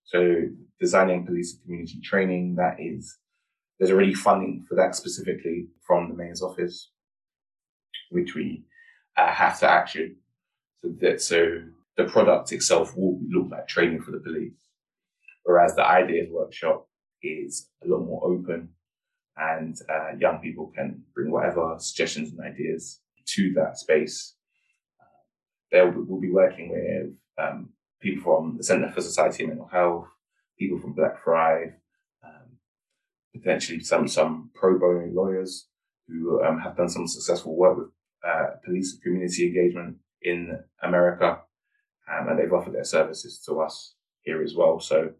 So 0.05 0.43
designing 0.81 1.27
police 1.27 1.55
and 1.55 1.63
community 1.63 2.01
training, 2.01 2.57
that 2.57 2.77
is, 2.79 3.19
there's 3.79 3.91
already 3.91 4.15
funding 4.15 4.65
for 4.69 4.75
that 4.75 4.95
specifically 4.95 5.69
from 5.87 6.09
the 6.09 6.15
mayor's 6.15 6.43
office, 6.43 6.91
which 8.11 8.35
we 8.35 8.65
uh, 9.17 9.33
have 9.33 9.59
to 9.61 9.69
action. 9.69 10.17
So 10.83 10.91
that 11.01 11.21
so 11.21 11.63
the 11.97 12.05
product 12.05 12.53
itself 12.53 12.97
will 12.97 13.19
look 13.29 13.51
like 13.51 13.67
training 13.67 14.01
for 14.03 14.13
the 14.13 14.21
police, 14.21 14.69
whereas 15.45 15.75
the 15.75 15.85
ideas 15.85 16.29
workshop 16.31 16.87
is 17.23 17.69
a 17.85 17.89
lot 17.89 18.05
more 18.05 18.25
open, 18.25 18.69
and 19.37 19.77
uh, 19.89 20.17
young 20.19 20.39
people 20.39 20.73
can 20.75 21.03
bring 21.15 21.33
whatever 21.33 21.75
suggestions 21.79 22.31
and 22.31 22.41
ideas 22.41 23.01
to 23.27 23.53
that 23.55 23.77
space. 23.77 24.37
Uh, 25.73 25.91
will 25.97 26.21
be 26.21 26.31
working 26.31 26.71
with 26.71 27.13
um, 27.45 27.71
people 28.01 28.23
from 28.23 28.57
the 28.57 28.63
Centre 28.63 28.91
for 28.93 29.01
Society 29.01 29.43
and 29.43 29.51
Mental 29.51 29.69
Health, 29.69 30.07
people 30.59 30.79
from 30.79 30.95
Black 30.95 31.23
Thrive, 31.23 31.73
um, 32.25 32.57
potentially 33.35 33.81
some 33.81 34.07
some 34.07 34.51
pro 34.55 34.79
bono 34.79 35.09
lawyers 35.13 35.67
who 36.07 36.43
um, 36.45 36.61
have 36.61 36.77
done 36.77 36.89
some 36.89 37.09
successful 37.09 37.57
work 37.57 37.79
with 37.79 37.89
uh, 38.27 38.47
police 38.65 38.97
community 39.03 39.47
engagement 39.47 39.97
in 40.23 40.59
America, 40.83 41.41
um, 42.11 42.29
and 42.29 42.39
they've 42.39 42.53
offered 42.53 42.75
their 42.75 42.85
services 42.85 43.39
to 43.47 43.61
us 43.61 43.95
here 44.23 44.43
as 44.43 44.55
well. 44.55 44.81
So 44.81 45.13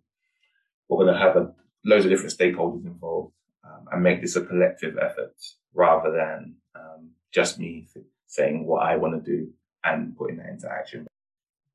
we're 0.89 1.05
going 1.05 1.15
to 1.15 1.21
have 1.21 1.37
a, 1.37 1.53
loads 1.85 2.05
of 2.05 2.11
different 2.11 2.37
stakeholders 2.37 2.85
involved 2.87 3.35
um, 3.65 3.87
and 3.93 4.03
make 4.03 4.21
this 4.21 4.37
a 4.37 4.45
collective 4.45 4.97
effort 4.99 5.35
rather 5.75 6.11
than 6.11 6.57
um, 6.75 7.11
just 7.33 7.59
me 7.59 7.87
saying 8.27 8.67
what 8.67 8.85
I 8.85 8.97
want 8.97 9.25
to 9.25 9.31
do 9.31 9.51
and 9.85 10.17
putting 10.17 10.39
that 10.39 10.49
into 10.49 10.71
action. 10.71 11.07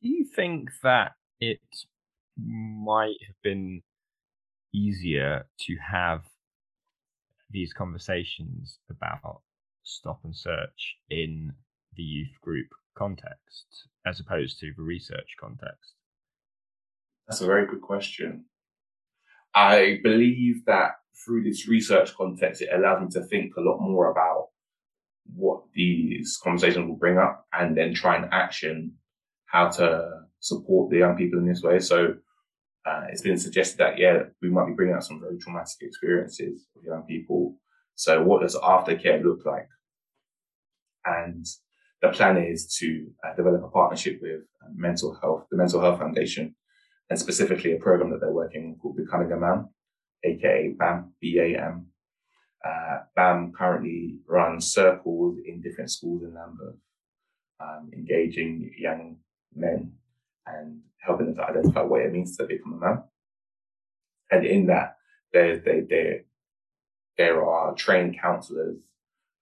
Do 0.02 0.10
you 0.10 0.26
think 0.26 0.70
that 0.84 1.14
it 1.40 1.60
might 2.38 3.18
have 3.26 3.36
been 3.44 3.82
easier 4.74 5.46
to 5.62 5.76
have 5.92 6.24
these 7.50 7.74
conversations 7.74 8.80
about 8.90 9.42
stop 9.84 10.20
and 10.24 10.36
search 10.36 10.98
in 11.10 11.54
the 11.96 12.04
youth 12.04 12.42
group 12.42 12.68
context 12.96 13.88
as 14.06 14.20
opposed 14.20 14.60
to 14.60 14.72
the 14.76 14.84
research 14.84 15.36
context? 15.40 15.94
That's 17.28 17.42
a 17.42 17.46
very 17.46 17.66
good 17.66 17.82
question. 17.82 18.46
I 19.56 20.00
believe 20.04 20.66
that 20.66 20.92
through 21.24 21.44
this 21.44 21.68
research 21.68 22.16
context, 22.16 22.62
it 22.62 22.70
allows 22.74 23.02
me 23.02 23.08
to 23.12 23.22
think 23.28 23.56
a 23.56 23.62
lot 23.62 23.80
more 23.80 24.12
about 24.12 24.48
what 25.36 25.62
these 25.74 26.38
conversations 26.44 26.88
will 26.88 26.98
bring 26.98 27.18
up 27.18 27.46
and 27.54 27.78
then 27.78 27.94
try 27.94 28.16
and 28.16 28.34
action 28.34 28.94
how 29.46 29.70
to 29.70 30.10
support 30.40 30.90
the 30.90 30.98
young 30.98 31.16
people 31.16 31.40
in 31.40 31.48
this 31.48 31.62
way. 31.62 31.80
So 31.80 32.16
uh, 32.86 33.04
it's 33.10 33.22
been 33.22 33.38
suggested 33.38 33.78
that, 33.78 33.98
yeah, 33.98 34.24
we 34.42 34.50
might 34.50 34.68
be 34.68 34.74
bringing 34.74 34.96
up 34.96 35.04
some 35.04 35.22
very 35.22 35.38
traumatic 35.38 35.78
experiences 35.82 36.68
of 36.76 36.84
young 36.84 37.04
people. 37.04 37.56
So 37.96 38.22
what 38.24 38.42
does 38.42 38.56
aftercare 38.56 39.24
look 39.24 39.46
like? 39.46 39.70
And 41.06 41.46
the 42.04 42.10
plan 42.10 42.38
is 42.38 42.68
to 42.80 43.08
uh, 43.24 43.34
develop 43.34 43.64
a 43.64 43.70
partnership 43.70 44.20
with 44.22 44.42
uh, 44.62 44.68
mental 44.76 45.18
health, 45.22 45.48
the 45.50 45.56
Mental 45.56 45.80
Health 45.80 46.00
Foundation, 46.00 46.54
and 47.10 47.18
specifically 47.18 47.72
a 47.72 47.80
program 47.80 48.12
that 48.12 48.20
they're 48.20 48.34
working 48.34 48.66
on 48.66 48.76
called 48.76 48.98
Becoming 48.98 49.32
a 49.32 49.38
Man, 49.38 49.70
aka 50.26 50.76
BAM, 50.78 51.14
B-A-M. 51.22 51.88
Uh, 52.64 52.98
BAM 53.16 53.54
currently 53.58 54.18
runs 54.28 54.74
circles 54.74 55.38
in 55.46 55.62
different 55.62 55.92
schools 55.92 56.24
in 56.24 56.34
Lambeth, 56.34 56.76
um, 57.62 57.90
engaging 57.94 58.70
young 58.78 59.16
men 59.56 59.94
and 60.46 60.82
helping 60.98 61.28
them 61.28 61.36
to 61.36 61.44
identify 61.50 61.84
what 61.84 62.02
it 62.02 62.12
means 62.12 62.36
to 62.36 62.46
become 62.46 62.74
a 62.74 62.86
man. 62.86 63.04
And 64.30 64.46
in 64.46 64.66
that, 64.68 64.98
there, 65.32 65.58
there, 65.58 66.26
there, 67.18 67.46
are 67.46 67.74
trained 67.76 68.20
counselors 68.20 68.82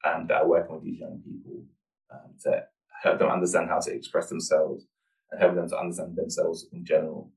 um, 0.05 0.27
that 0.27 0.43
are 0.43 0.47
working 0.47 0.75
with 0.75 0.83
these 0.83 0.99
young 0.99 1.23
people 1.25 1.63
um, 2.11 2.33
to 2.43 2.63
help 3.03 3.19
them 3.19 3.29
understand 3.29 3.69
how 3.69 3.79
to 3.79 3.93
express 3.93 4.29
themselves 4.29 4.85
and 5.31 5.41
help 5.41 5.55
them 5.55 5.69
to 5.69 5.77
understand 5.77 6.15
themselves 6.15 6.67
in 6.73 6.85
general. 6.85 7.31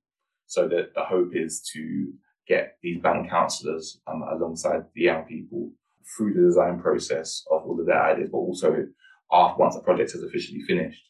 So 0.47 0.69
that 0.69 0.95
the 0.95 1.05
hope 1.05 1.31
is 1.35 1.63
to 1.73 2.13
get 2.47 2.77
these 2.83 3.01
BAM 3.01 3.29
counselors 3.29 4.01
um, 4.07 4.23
alongside 4.23 4.85
the 4.95 5.03
young 5.03 5.25
people 5.25 5.73
through 6.17 6.35
the 6.35 6.43
design 6.43 6.79
process 6.79 7.43
of 7.51 7.63
all 7.65 7.81
of 7.81 7.87
their 7.87 8.03
ideas, 8.03 8.29
but 8.31 8.39
also 8.39 8.87
after 9.33 9.59
once 9.59 9.75
the 9.75 9.81
project 9.81 10.13
has 10.13 10.23
officially 10.23 10.61
finished, 10.63 11.03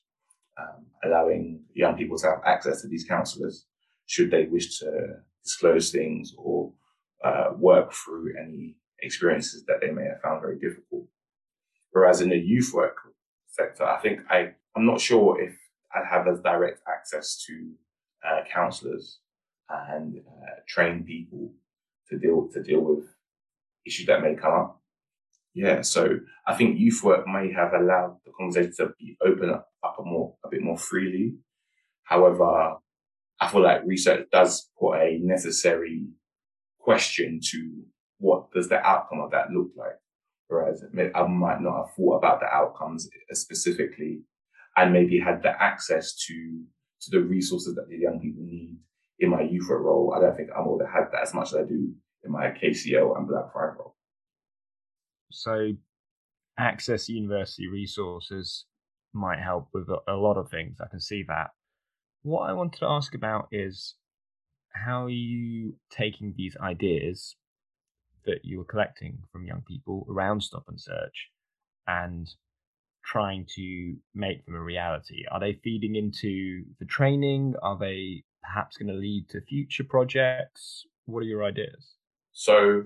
um, 0.61 0.87
allowing 1.05 1.63
young 1.75 1.97
people 1.97 2.17
to 2.17 2.27
have 2.29 2.41
access 2.47 2.83
to 2.83 2.89
these 2.89 3.05
counselors 3.05 3.67
should 4.07 4.31
they 4.31 4.47
wish 4.47 4.79
to 4.79 5.17
disclose 5.43 5.91
things 5.91 6.33
or 6.39 6.73
uh, 7.25 7.51
work 7.57 7.93
through 7.93 8.33
any 8.41 8.77
experiences 9.01 9.65
that 9.67 9.81
they 9.81 9.91
may 9.91 10.05
have 10.05 10.21
found 10.23 10.41
very 10.41 10.59
difficult. 10.59 11.07
Whereas 11.91 12.21
in 12.21 12.29
the 12.29 12.37
youth 12.39 12.71
work 12.73 12.97
sector, 13.55 13.85
I 13.85 13.99
think 13.99 14.21
I, 14.31 14.53
I'm 14.77 14.87
not 14.87 15.01
sure 15.01 15.41
if 15.41 15.55
I'd 15.95 16.07
have 16.11 16.27
as 16.29 16.41
direct 16.41 16.81
access 16.89 17.43
to 17.47 17.71
uh, 18.27 18.41
counselors 18.53 19.21
and 19.69 20.19
uh, 20.19 20.61
train 20.69 21.05
people 21.05 21.53
to 22.09 22.19
deal 22.19 22.49
to 22.53 22.63
deal 22.63 22.81
with 22.81 23.05
issues 23.87 24.07
that 24.07 24.23
may 24.23 24.35
come 24.35 24.53
up. 24.53 24.81
Yeah, 25.55 25.83
so 25.83 26.19
I 26.47 26.55
think 26.55 26.79
youth 26.79 27.03
work 27.05 27.27
may 27.29 27.53
have 27.53 27.73
allowed 27.75 28.17
the 28.25 28.33
conversation 28.33 28.73
to 28.79 28.93
be 28.99 29.17
open 29.25 29.51
up, 29.51 29.69
up 29.85 29.97
a 30.01 30.03
more 30.03 30.35
a 30.45 30.49
bit 30.49 30.63
more 30.63 30.79
freely. 30.79 31.37
However, 32.03 32.77
I 33.41 33.49
feel 33.49 33.63
like 33.63 33.85
research 33.85 34.27
does 34.33 34.71
put 34.79 34.97
a 34.97 35.19
necessary 35.23 36.07
question 36.79 37.41
to 37.51 37.83
what 38.19 38.51
does 38.53 38.69
the 38.69 38.81
outcome 38.85 39.21
of 39.21 39.31
that 39.31 39.51
look 39.51 39.71
like. 39.77 39.99
Whereas 40.55 40.85
I 41.15 41.27
might 41.27 41.61
not 41.61 41.77
have 41.77 41.95
thought 41.95 42.19
about 42.19 42.41
the 42.41 42.47
outcomes 42.47 43.09
specifically 43.33 44.23
and 44.77 44.93
maybe 44.93 45.19
had 45.19 45.43
the 45.43 45.51
access 45.61 46.15
to 46.27 46.65
to 47.03 47.11
the 47.11 47.21
resources 47.21 47.75
that 47.75 47.89
the 47.89 47.99
young 47.99 48.21
people 48.21 48.45
need 48.45 48.79
in 49.19 49.31
my 49.31 49.43
youth 49.43 49.69
role. 49.69 50.15
I 50.17 50.21
don't 50.21 50.37
think 50.37 50.51
I 50.57 50.61
would 50.65 50.81
have 50.81 50.95
had 50.95 51.13
that 51.13 51.23
as 51.23 51.35
much 51.35 51.49
as 51.49 51.57
I 51.57 51.65
do 51.65 51.93
in 52.23 52.31
my 52.31 52.47
KCL 52.47 53.19
and 53.19 53.29
Black 53.29 53.53
Thrive 53.53 53.75
role. 53.79 53.97
So, 55.31 55.73
access 56.59 57.09
university 57.09 57.67
resources 57.67 58.65
might 59.13 59.41
help 59.41 59.69
with 59.75 59.89
a 60.09 60.15
lot 60.15 60.37
of 60.37 60.51
things. 60.51 60.79
I 60.81 60.89
can 60.89 61.01
see 61.01 61.25
that. 61.29 61.51
What 62.23 62.49
I 62.49 62.53
wanted 62.53 62.79
to 62.79 62.87
ask 62.87 63.15
about 63.15 63.49
is 63.51 63.97
how 64.73 65.07
are 65.07 65.11
you 65.11 65.75
taking 65.91 66.33
these 66.37 66.57
ideas 66.61 67.37
that 68.27 68.45
you 68.45 68.59
were 68.59 68.65
collecting 68.65 69.19
from 69.31 69.47
young 69.47 69.63
people 69.63 70.07
around 70.11 70.43
Stop 70.43 70.65
and 70.69 70.81
Search 70.81 71.31
and 71.87 72.29
trying 73.05 73.47
to 73.55 73.97
make 74.15 74.45
them 74.47 74.55
a 74.55 74.61
reality? 74.61 75.25
Are 75.31 75.41
they 75.41 75.61
feeding 75.63 75.97
into 75.97 76.65
the 76.79 76.87
training? 76.87 77.55
Are 77.63 77.79
they 77.79 78.25
perhaps 78.43 78.77
going 78.77 78.89
to 78.89 78.95
lead 78.95 79.29
to 79.31 79.41
future 79.43 79.85
projects? 79.85 80.87
What 81.07 81.21
are 81.21 81.27
your 81.27 81.45
ideas? 81.45 81.95
So, 82.33 82.85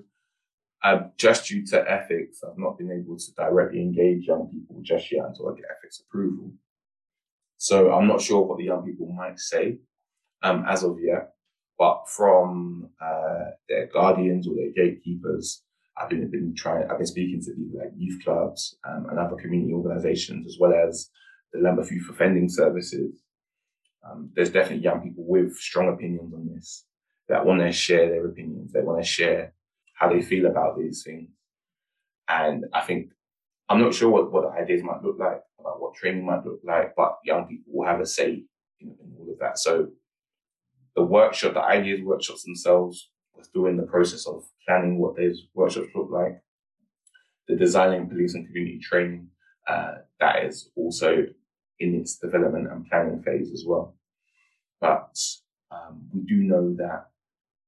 um, 0.84 1.12
just 1.16 1.48
due 1.48 1.66
to 1.66 1.90
ethics, 1.90 2.42
I've 2.44 2.58
not 2.58 2.78
been 2.78 2.92
able 2.92 3.16
to 3.18 3.34
directly 3.34 3.80
engage 3.80 4.26
young 4.26 4.48
people 4.48 4.80
just 4.82 5.10
yet 5.10 5.26
until 5.26 5.48
I 5.48 5.54
get 5.54 5.64
ethics 5.76 6.00
approval. 6.06 6.52
So 7.56 7.92
I'm 7.92 8.06
not 8.06 8.20
sure 8.20 8.42
what 8.42 8.58
the 8.58 8.64
young 8.64 8.84
people 8.84 9.12
might 9.12 9.38
say 9.40 9.78
um, 10.42 10.64
as 10.68 10.84
of 10.84 10.98
yet. 11.00 11.32
But 11.78 12.08
from 12.08 12.90
uh, 13.00 13.50
their 13.68 13.86
guardians 13.86 14.48
or 14.48 14.54
their 14.56 14.72
gatekeepers, 14.74 15.62
I've 15.96 16.10
been, 16.10 16.28
been 16.30 16.54
trying. 16.56 16.90
I've 16.90 16.98
been 16.98 17.06
speaking 17.06 17.40
to 17.42 17.52
people 17.52 17.78
like 17.78 17.92
youth 17.96 18.22
clubs 18.24 18.76
um, 18.88 19.06
and 19.10 19.18
other 19.18 19.36
community 19.36 19.72
organisations, 19.72 20.46
as 20.46 20.56
well 20.58 20.72
as 20.72 21.10
the 21.52 21.60
Lambeth 21.60 21.90
Youth 21.90 22.08
Offending 22.10 22.48
Services. 22.48 23.22
Um, 24.08 24.30
there's 24.34 24.50
definitely 24.50 24.84
young 24.84 25.02
people 25.02 25.24
with 25.26 25.56
strong 25.56 25.88
opinions 25.88 26.32
on 26.34 26.48
this 26.54 26.84
that 27.28 27.44
want 27.44 27.60
to 27.60 27.70
share 27.72 28.08
their 28.08 28.26
opinions. 28.26 28.72
They 28.72 28.80
want 28.80 29.02
to 29.02 29.08
share 29.08 29.54
how 29.94 30.08
they 30.12 30.22
feel 30.22 30.46
about 30.46 30.78
these 30.78 31.02
things. 31.04 31.30
And 32.28 32.64
I 32.72 32.80
think 32.82 33.10
I'm 33.68 33.80
not 33.80 33.94
sure 33.94 34.10
what, 34.10 34.32
what 34.32 34.44
the 34.44 34.60
ideas 34.60 34.82
might 34.82 35.02
look 35.02 35.18
like 35.18 35.40
about 35.58 35.80
what 35.80 35.94
training 35.94 36.24
might 36.24 36.44
look 36.44 36.60
like, 36.64 36.94
but 36.96 37.18
young 37.24 37.46
people 37.46 37.72
will 37.72 37.86
have 37.86 38.00
a 38.00 38.06
say 38.06 38.44
in, 38.80 38.88
in 38.88 39.12
all 39.18 39.30
of 39.30 39.38
that. 39.40 39.58
So 39.58 39.88
the 40.98 41.04
workshop, 41.04 41.54
the 41.54 41.62
ideas 41.62 42.00
workshops 42.02 42.42
themselves, 42.42 43.10
still 43.42 43.66
in 43.66 43.76
the 43.76 43.84
process 43.94 44.26
of 44.26 44.42
planning 44.66 44.98
what 44.98 45.16
those 45.16 45.46
workshops 45.54 45.88
look 45.94 46.10
like. 46.10 46.42
The 47.46 47.56
designing 47.56 48.08
police 48.08 48.34
and 48.34 48.46
community 48.46 48.80
training, 48.80 49.28
uh, 49.68 49.92
that 50.18 50.44
is 50.44 50.70
also 50.74 51.26
in 51.78 51.94
its 51.94 52.18
development 52.18 52.70
and 52.70 52.88
planning 52.88 53.22
phase 53.22 53.52
as 53.52 53.64
well. 53.64 53.94
But 54.80 55.16
um, 55.70 56.08
we 56.12 56.22
do 56.22 56.36
know 56.42 56.74
that 56.78 57.06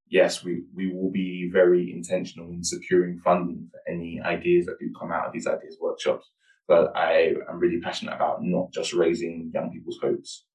yes, 0.09 0.43
we, 0.43 0.65
we 0.75 0.93
will 0.93 1.13
be 1.13 1.49
very 1.53 1.93
intentional 1.93 2.51
in 2.51 2.65
securing 2.65 3.21
funding 3.21 3.69
for 3.71 3.81
any 3.89 4.21
ideas 4.21 4.67
that 4.67 4.81
do 4.81 4.93
come 4.99 5.13
out 5.13 5.29
of 5.29 5.33
these 5.33 5.47
ideas 5.47 5.77
workshops. 5.81 6.31
but 6.67 6.97
I 6.97 7.35
am 7.49 7.61
really 7.61 7.81
passionate 7.81 8.15
about 8.15 8.43
not 8.43 8.73
just 8.73 8.93
raising 8.93 9.53
young 9.55 9.71
people's 9.73 10.01
hopes 10.03 10.47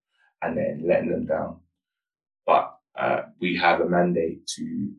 and 0.42 0.58
then 0.58 0.84
letting 0.86 1.10
them 1.10 1.26
down, 1.26 1.62
but 2.46 2.78
uh, 2.98 3.24
we 3.40 3.58
have 3.58 3.82
a 3.82 3.90
mandate 3.90 4.46
to 4.48 4.92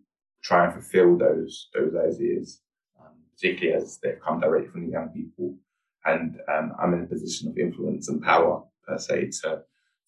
try 0.42 0.64
and 0.64 0.72
fulfill 0.72 1.16
those 1.16 1.68
those 1.74 1.94
ideas, 1.94 2.60
um, 3.00 3.12
particularly 3.34 3.76
as 3.76 3.98
they've 4.02 4.20
come 4.20 4.40
directly 4.40 4.70
from 4.70 4.86
the 4.86 4.92
young 4.92 5.08
people. 5.08 5.56
And 6.04 6.38
um, 6.52 6.72
I'm 6.80 6.94
in 6.94 7.02
a 7.02 7.06
position 7.06 7.48
of 7.48 7.58
influence 7.58 8.08
and 8.08 8.22
power 8.22 8.62
per 8.86 8.98
se 8.98 9.30
to 9.42 9.62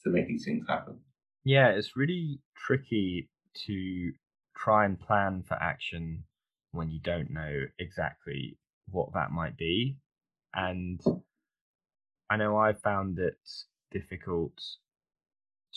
to 0.05 0.11
make 0.11 0.29
these 0.29 0.45
things 0.45 0.67
happen. 0.69 0.99
Yeah, 1.45 1.69
it's 1.69 1.97
really 1.97 2.41
tricky 2.57 3.29
to 3.67 4.13
try 4.57 4.85
and 4.85 5.01
plan 5.01 5.43
for 5.47 5.55
action 5.55 6.25
when 6.73 6.91
you 6.91 7.01
don't 7.01 7.31
know 7.31 7.63
exactly 7.79 8.59
what 8.91 9.13
that 9.15 9.31
might 9.31 9.57
be. 9.57 9.97
And 10.55 11.01
I 12.31 12.37
know 12.37 12.57
I 12.57 12.75
found 12.75 13.19
it 13.19 13.39
difficult 13.91 14.53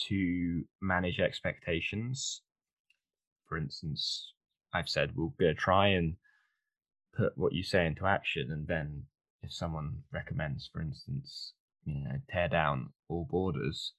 to 0.08 0.64
manage 0.80 1.20
expectations. 1.20 2.42
For 3.48 3.58
instance, 3.58 4.32
I've 4.72 4.88
said 4.88 5.14
we're 5.14 5.28
going 5.38 5.54
to 5.54 5.60
try 5.60 5.88
and 5.88 6.14
put 7.16 7.36
what 7.36 7.52
you 7.52 7.62
say 7.62 7.86
into 7.86 8.06
action, 8.06 8.50
and 8.50 8.66
then 8.66 9.04
if 9.42 9.52
someone 9.52 9.98
recommends, 10.12 10.68
for 10.72 10.80
instance, 10.80 11.52
you 11.84 12.04
know, 12.04 12.16
tear 12.30 12.48
down 12.48 12.90
all 13.08 13.26
borders, 13.30 13.92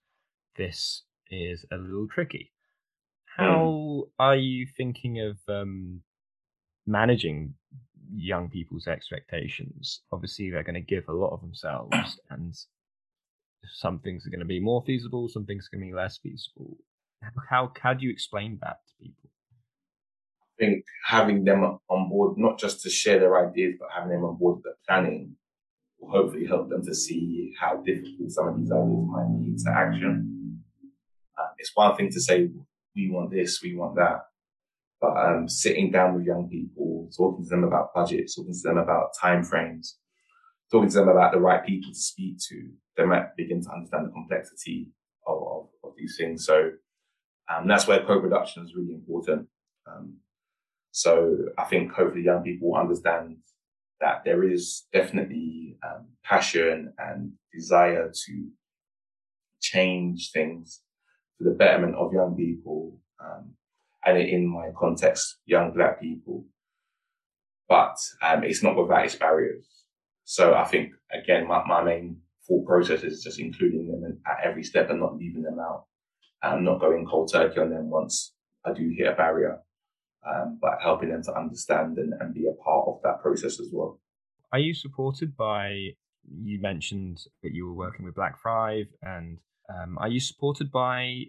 this 0.55 1.03
is 1.29 1.65
a 1.71 1.77
little 1.77 2.07
tricky. 2.07 2.51
Hmm. 3.37 3.43
How 3.43 3.57
mm. 3.59 4.03
are 4.19 4.35
you 4.35 4.65
thinking 4.77 5.19
of 5.19 5.37
um, 5.47 6.01
managing 6.85 7.53
young 8.15 8.49
people's 8.49 8.87
expectations? 8.87 10.01
Obviously, 10.11 10.49
they're 10.49 10.63
going 10.63 10.75
to 10.75 10.81
give 10.81 11.07
a 11.07 11.13
lot 11.13 11.33
of 11.33 11.41
themselves, 11.41 12.19
and 12.29 12.55
some 13.71 13.99
things 13.99 14.25
are 14.25 14.29
going 14.29 14.39
to 14.39 14.45
be 14.45 14.59
more 14.59 14.83
feasible, 14.85 15.29
some 15.29 15.45
things 15.45 15.67
are 15.67 15.77
going 15.77 15.87
to 15.87 15.91
be 15.91 15.97
less 15.97 16.17
feasible. 16.17 16.77
How 17.49 17.71
how 17.79 17.93
do 17.93 18.05
you 18.05 18.11
explain 18.11 18.59
that 18.61 18.77
to 18.87 18.93
people? 19.01 19.29
I 20.41 20.65
think 20.65 20.85
having 21.05 21.43
them 21.43 21.79
on 21.89 22.09
board, 22.09 22.37
not 22.37 22.59
just 22.59 22.81
to 22.81 22.89
share 22.89 23.19
their 23.19 23.47
ideas, 23.47 23.75
but 23.79 23.89
having 23.93 24.11
them 24.11 24.25
on 24.25 24.37
board 24.37 24.57
with 24.57 24.65
the 24.65 24.73
planning, 24.87 25.35
will 25.99 26.11
hopefully 26.11 26.45
help 26.45 26.69
them 26.69 26.83
to 26.85 26.93
see 26.93 27.53
how 27.59 27.77
difficult 27.77 28.31
some 28.31 28.47
of 28.49 28.57
these 28.59 28.71
ideas 28.71 29.07
might 29.07 29.39
be 29.39 29.55
to 29.63 29.71
action. 29.71 30.61
Uh, 31.37 31.47
it's 31.57 31.71
one 31.73 31.95
thing 31.95 32.11
to 32.11 32.19
say 32.19 32.49
we 32.95 33.09
want 33.09 33.31
this, 33.31 33.61
we 33.63 33.75
want 33.75 33.95
that, 33.95 34.21
but 35.01 35.17
um, 35.17 35.49
sitting 35.49 35.91
down 35.91 36.15
with 36.15 36.25
young 36.25 36.47
people, 36.49 37.09
talking 37.15 37.43
to 37.43 37.49
them 37.49 37.63
about 37.63 37.93
budgets, 37.93 38.35
talking 38.35 38.53
to 38.53 38.61
them 38.61 38.77
about 38.77 39.09
timeframes, 39.21 39.95
talking 40.71 40.89
to 40.89 40.95
them 40.95 41.09
about 41.09 41.31
the 41.33 41.39
right 41.39 41.65
people 41.65 41.91
to 41.91 41.99
speak 41.99 42.37
to, 42.49 42.69
they 42.97 43.05
might 43.05 43.35
begin 43.35 43.61
to 43.63 43.71
understand 43.71 44.07
the 44.07 44.11
complexity 44.11 44.89
of, 45.27 45.37
of, 45.37 45.67
of 45.83 45.91
these 45.97 46.15
things. 46.17 46.45
So 46.45 46.71
um, 47.49 47.67
that's 47.67 47.87
where 47.87 48.05
co-production 48.05 48.63
is 48.63 48.75
really 48.75 48.93
important. 48.93 49.47
Um, 49.87 50.17
so 50.91 51.35
I 51.57 51.65
think 51.65 51.91
hopefully 51.91 52.23
young 52.23 52.43
people 52.43 52.75
understand 52.75 53.37
that 53.99 54.23
there 54.25 54.43
is 54.43 54.83
definitely 54.91 55.77
um, 55.83 56.07
passion 56.23 56.93
and 56.97 57.31
desire 57.53 58.11
to 58.25 58.47
change 59.61 60.31
things 60.31 60.81
for 61.37 61.45
the 61.45 61.55
betterment 61.55 61.95
of 61.95 62.13
young 62.13 62.35
people, 62.35 62.99
um, 63.23 63.53
and 64.05 64.17
in 64.17 64.45
my 64.45 64.69
context, 64.77 65.37
young 65.45 65.71
black 65.73 66.01
people. 66.01 66.45
But 67.69 67.95
um, 68.21 68.43
it's 68.43 68.61
not 68.61 68.75
without 68.75 69.05
its 69.05 69.15
barriers. 69.15 69.82
So 70.25 70.53
I 70.53 70.65
think 70.65 70.93
again, 71.11 71.47
my, 71.47 71.63
my 71.67 71.83
main 71.83 72.17
thought 72.47 72.65
process 72.65 73.03
is 73.03 73.23
just 73.23 73.39
including 73.39 73.87
them 73.87 74.19
at 74.25 74.45
every 74.45 74.63
step 74.63 74.89
and 74.89 74.99
not 74.99 75.17
leaving 75.17 75.43
them 75.43 75.59
out, 75.59 75.85
and 76.41 76.65
not 76.65 76.79
going 76.79 77.05
cold 77.05 77.31
turkey 77.31 77.59
on 77.59 77.69
them 77.69 77.89
once 77.89 78.33
I 78.65 78.73
do 78.73 78.93
hit 78.97 79.07
a 79.07 79.13
barrier, 79.13 79.59
um, 80.27 80.59
but 80.61 80.79
helping 80.81 81.09
them 81.09 81.23
to 81.23 81.37
understand 81.37 81.97
and, 81.97 82.13
and 82.19 82.33
be 82.33 82.47
a 82.47 82.63
part 82.63 82.87
of 82.87 82.99
that 83.03 83.21
process 83.21 83.59
as 83.59 83.69
well. 83.71 83.99
Are 84.51 84.59
you 84.59 84.73
supported 84.73 85.35
by? 85.35 85.95
You 86.41 86.61
mentioned 86.61 87.19
that 87.41 87.53
you 87.53 87.65
were 87.67 87.73
working 87.73 88.05
with 88.05 88.15
Black 88.15 88.41
Thrive, 88.41 88.87
and 89.01 89.39
um, 89.69 89.97
are 89.97 90.07
you 90.07 90.21
supported 90.21 90.71
by 90.71 91.25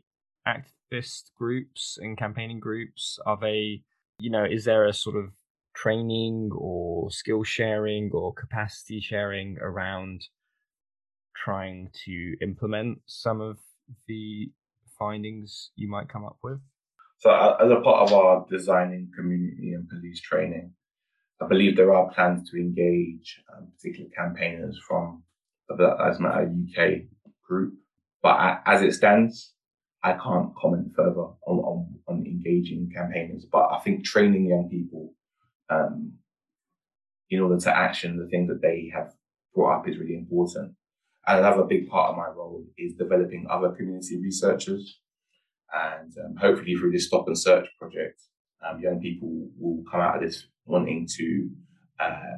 activist 0.47 1.33
groups 1.37 1.99
and 2.01 2.17
campaigning 2.17 2.61
groups? 2.61 3.19
Are 3.27 3.37
they, 3.37 3.83
you 4.21 4.31
know, 4.31 4.45
is 4.45 4.65
there 4.65 4.85
a 4.87 4.93
sort 4.93 5.17
of 5.17 5.33
training 5.75 6.51
or 6.57 7.11
skill 7.11 7.43
sharing 7.43 8.11
or 8.13 8.33
capacity 8.33 9.01
sharing 9.01 9.59
around 9.61 10.23
trying 11.37 11.91
to 12.05 12.37
implement 12.41 12.99
some 13.07 13.41
of 13.41 13.59
the 14.07 14.51
findings 14.99 15.71
you 15.77 15.89
might 15.89 16.09
come 16.09 16.25
up 16.25 16.39
with? 16.43 16.59
So, 17.19 17.31
as 17.31 17.71
a 17.71 17.81
part 17.81 18.11
of 18.11 18.13
our 18.13 18.47
designing 18.51 19.11
community 19.17 19.73
and 19.73 19.89
police 19.89 20.21
training, 20.21 20.73
I 21.41 21.47
believe 21.47 21.77
there 21.77 21.95
are 21.95 22.13
plans 22.13 22.51
to 22.51 22.57
engage 22.57 23.43
um, 23.53 23.69
particular 23.77 24.11
campaigners 24.17 24.79
from 24.87 25.23
the 25.69 25.75
Black 25.75 25.99
Lives 25.99 26.21
Matter 26.21 26.53
UK 26.53 27.03
group. 27.47 27.75
But 28.23 28.63
as 28.67 28.83
it 28.83 28.93
stands, 28.93 29.53
I 30.03 30.13
can't 30.13 30.55
comment 30.57 30.93
further 30.95 31.21
on, 31.47 31.59
on, 31.59 31.95
on 32.09 32.27
engaging 32.27 32.91
campaigners. 32.95 33.47
But 33.51 33.71
I 33.73 33.81
think 33.81 34.05
training 34.05 34.47
young 34.47 34.69
people 34.69 35.13
um, 35.71 36.13
in 37.31 37.41
order 37.41 37.59
to 37.59 37.77
action 37.77 38.19
the 38.19 38.29
things 38.29 38.49
that 38.49 38.63
they 38.63 38.91
have 38.95 39.13
brought 39.55 39.81
up 39.81 39.89
is 39.89 39.99
really 39.99 40.15
important. 40.15 40.75
And 41.27 41.39
another 41.39 41.65
big 41.65 41.89
part 41.89 42.11
of 42.11 42.17
my 42.17 42.29
role 42.29 42.65
is 42.77 42.95
developing 42.95 43.47
other 43.51 43.71
community 43.71 44.21
researchers. 44.21 45.01
And 45.73 46.13
um, 46.25 46.37
hopefully 46.37 46.75
through 46.75 46.93
this 46.93 47.07
stop 47.07 47.27
and 47.27 47.39
search 47.39 47.67
project, 47.79 48.21
um, 48.67 48.81
young 48.81 49.01
people 49.01 49.49
will 49.59 49.83
come 49.91 50.01
out 50.01 50.17
of 50.17 50.23
this 50.23 50.47
wanting 50.67 51.09
to 51.17 51.51
uh, 51.99 52.37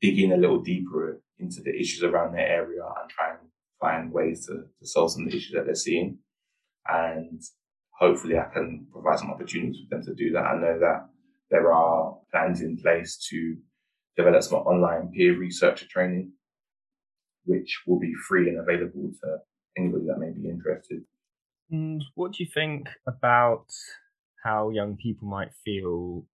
dig 0.00 0.18
in 0.18 0.32
a 0.32 0.36
little 0.36 0.60
deeper 0.60 1.22
into 1.38 1.62
the 1.62 1.74
issues 1.74 2.02
around 2.02 2.34
their 2.34 2.46
area 2.46 2.82
and 2.82 3.10
try 3.10 3.30
and 3.30 3.48
find 3.80 4.12
ways 4.12 4.46
to, 4.46 4.64
to 4.78 4.86
solve 4.86 5.12
some 5.12 5.24
of 5.24 5.30
the 5.30 5.36
issues 5.36 5.52
that 5.52 5.64
they're 5.64 5.74
seeing. 5.74 6.18
And 6.86 7.40
hopefully 7.98 8.38
I 8.38 8.52
can 8.52 8.86
provide 8.92 9.18
some 9.18 9.30
opportunities 9.30 9.82
for 9.88 9.96
them 9.96 10.04
to 10.04 10.14
do 10.14 10.32
that. 10.32 10.44
I 10.44 10.54
know 10.58 10.78
that 10.80 11.08
there 11.50 11.72
are 11.72 12.16
plans 12.30 12.60
in 12.60 12.76
place 12.76 13.16
to 13.30 13.56
develop 14.16 14.42
some 14.42 14.58
online 14.60 15.10
peer 15.12 15.36
researcher 15.36 15.86
training 15.88 16.32
which 17.44 17.82
will 17.86 17.98
be 17.98 18.12
free 18.28 18.48
and 18.48 18.58
available 18.58 19.10
to 19.22 19.38
anybody 19.76 20.04
that 20.06 20.18
may 20.18 20.30
be 20.30 20.48
interested. 20.48 21.00
And 21.70 22.04
what 22.14 22.32
do 22.32 22.44
you 22.44 22.50
think 22.52 22.88
about 23.06 23.66
how 24.44 24.70
young 24.70 24.96
people 24.96 25.28
might 25.28 25.52
feel 25.64 26.26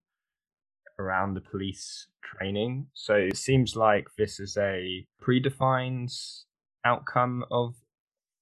around 0.98 1.34
the 1.34 1.40
police 1.40 2.08
training? 2.22 2.86
So 2.94 3.14
it 3.14 3.36
seems 3.36 3.76
like 3.76 4.08
this 4.18 4.40
is 4.40 4.56
a 4.56 5.06
predefined 5.22 6.12
outcome 6.84 7.44
of 7.50 7.74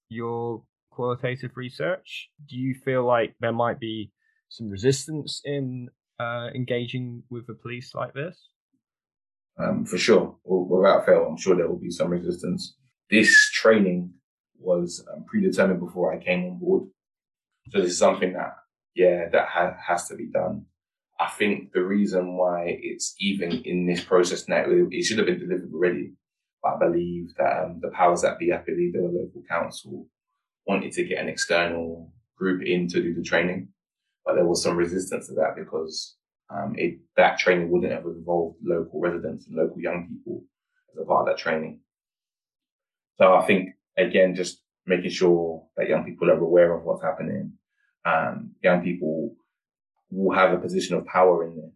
your 0.09 0.63
qualitative 0.91 1.57
research. 1.57 2.31
Do 2.49 2.57
you 2.57 2.75
feel 2.85 3.05
like 3.05 3.35
there 3.41 3.53
might 3.53 3.81
be 3.81 4.13
some 4.49 4.69
resistance 4.69 5.41
in 5.45 5.89
uh, 6.21 6.49
engaging 6.55 7.23
with 7.31 7.47
the 7.47 7.55
police 7.55 7.95
like 7.95 8.15
this? 8.15 8.49
um, 9.59 9.85
for 9.85 9.99
sure. 9.99 10.37
Without 10.45 11.07
fail, 11.07 11.27
I'm 11.29 11.37
sure 11.37 11.57
there 11.57 11.69
will 11.69 11.79
be 11.79 11.91
some 11.91 12.11
resistance. 12.11 12.77
This 13.11 13.51
training 13.51 14.13
was 14.59 15.05
um, 15.13 15.25
predetermined 15.25 15.81
before 15.81 16.13
I 16.13 16.19
came 16.19 16.45
on 16.45 16.59
board. 16.59 16.89
So 17.71 17.81
this 17.81 17.93
is 17.93 17.99
something 17.99 18.33
that, 18.33 18.57
yeah, 18.95 19.29
that 19.31 19.49
ha- 19.49 19.77
has 19.87 20.09
to 20.09 20.17
be 20.17 20.27
done. 20.27 20.67
I 21.21 21.29
think 21.29 21.73
the 21.73 21.85
reason 21.85 22.37
why 22.37 22.65
it's 22.67 23.15
even 23.21 23.63
in 23.65 23.87
this 23.87 24.03
process 24.03 24.49
now, 24.49 24.65
it 24.67 25.03
should 25.05 25.19
have 25.19 25.27
been 25.27 25.39
delivered 25.39 25.73
already. 25.73 26.13
But 26.63 26.75
I 26.75 26.79
believe 26.87 27.35
that 27.39 27.65
um, 27.65 27.79
the 27.81 27.91
powers 27.91 28.23
that 28.23 28.39
be, 28.39 28.53
I 28.53 28.59
believe 28.59 28.95
the 28.95 29.01
local 29.01 29.43
council 29.49 30.09
wanted 30.67 30.93
to 30.93 31.05
get 31.05 31.19
an 31.19 31.29
external 31.29 32.13
group 32.37 32.63
in 32.65 32.89
to 32.89 33.03
do 33.03 33.15
the 33.15 33.23
training. 33.23 33.69
But 34.25 34.35
there 34.37 34.47
was 34.47 34.63
some 34.63 34.77
resistance 34.77 35.27
to 35.29 35.35
that 35.35 35.55
because 35.57 36.17
um, 36.51 36.75
it, 36.77 36.99
that 37.17 37.39
training 37.39 37.71
wouldn't 37.71 37.93
have 37.93 38.05
involved 38.05 38.59
local 38.63 39.01
residents 39.01 39.47
and 39.47 39.57
local 39.57 39.81
young 39.81 40.09
people 40.09 40.45
as 40.93 41.03
a 41.03 41.05
part 41.05 41.29
of 41.29 41.35
that 41.35 41.43
training. 41.43 41.81
So 43.19 43.35
I 43.35 43.47
think 43.47 43.71
again, 43.97 44.35
just 44.35 44.63
making 44.87 45.11
sure 45.11 45.65
that 45.77 45.89
young 45.89 46.05
people 46.05 46.31
are 46.31 46.39
aware 46.39 46.77
of 46.77 46.85
what's 46.85 47.03
happening. 47.03 47.53
Um, 48.05 48.53
young 48.63 48.83
people 48.83 49.35
will 50.11 50.37
have 50.37 50.53
a 50.53 50.59
position 50.59 50.97
of 50.97 51.07
power 51.07 51.47
in 51.47 51.57
this 51.57 51.73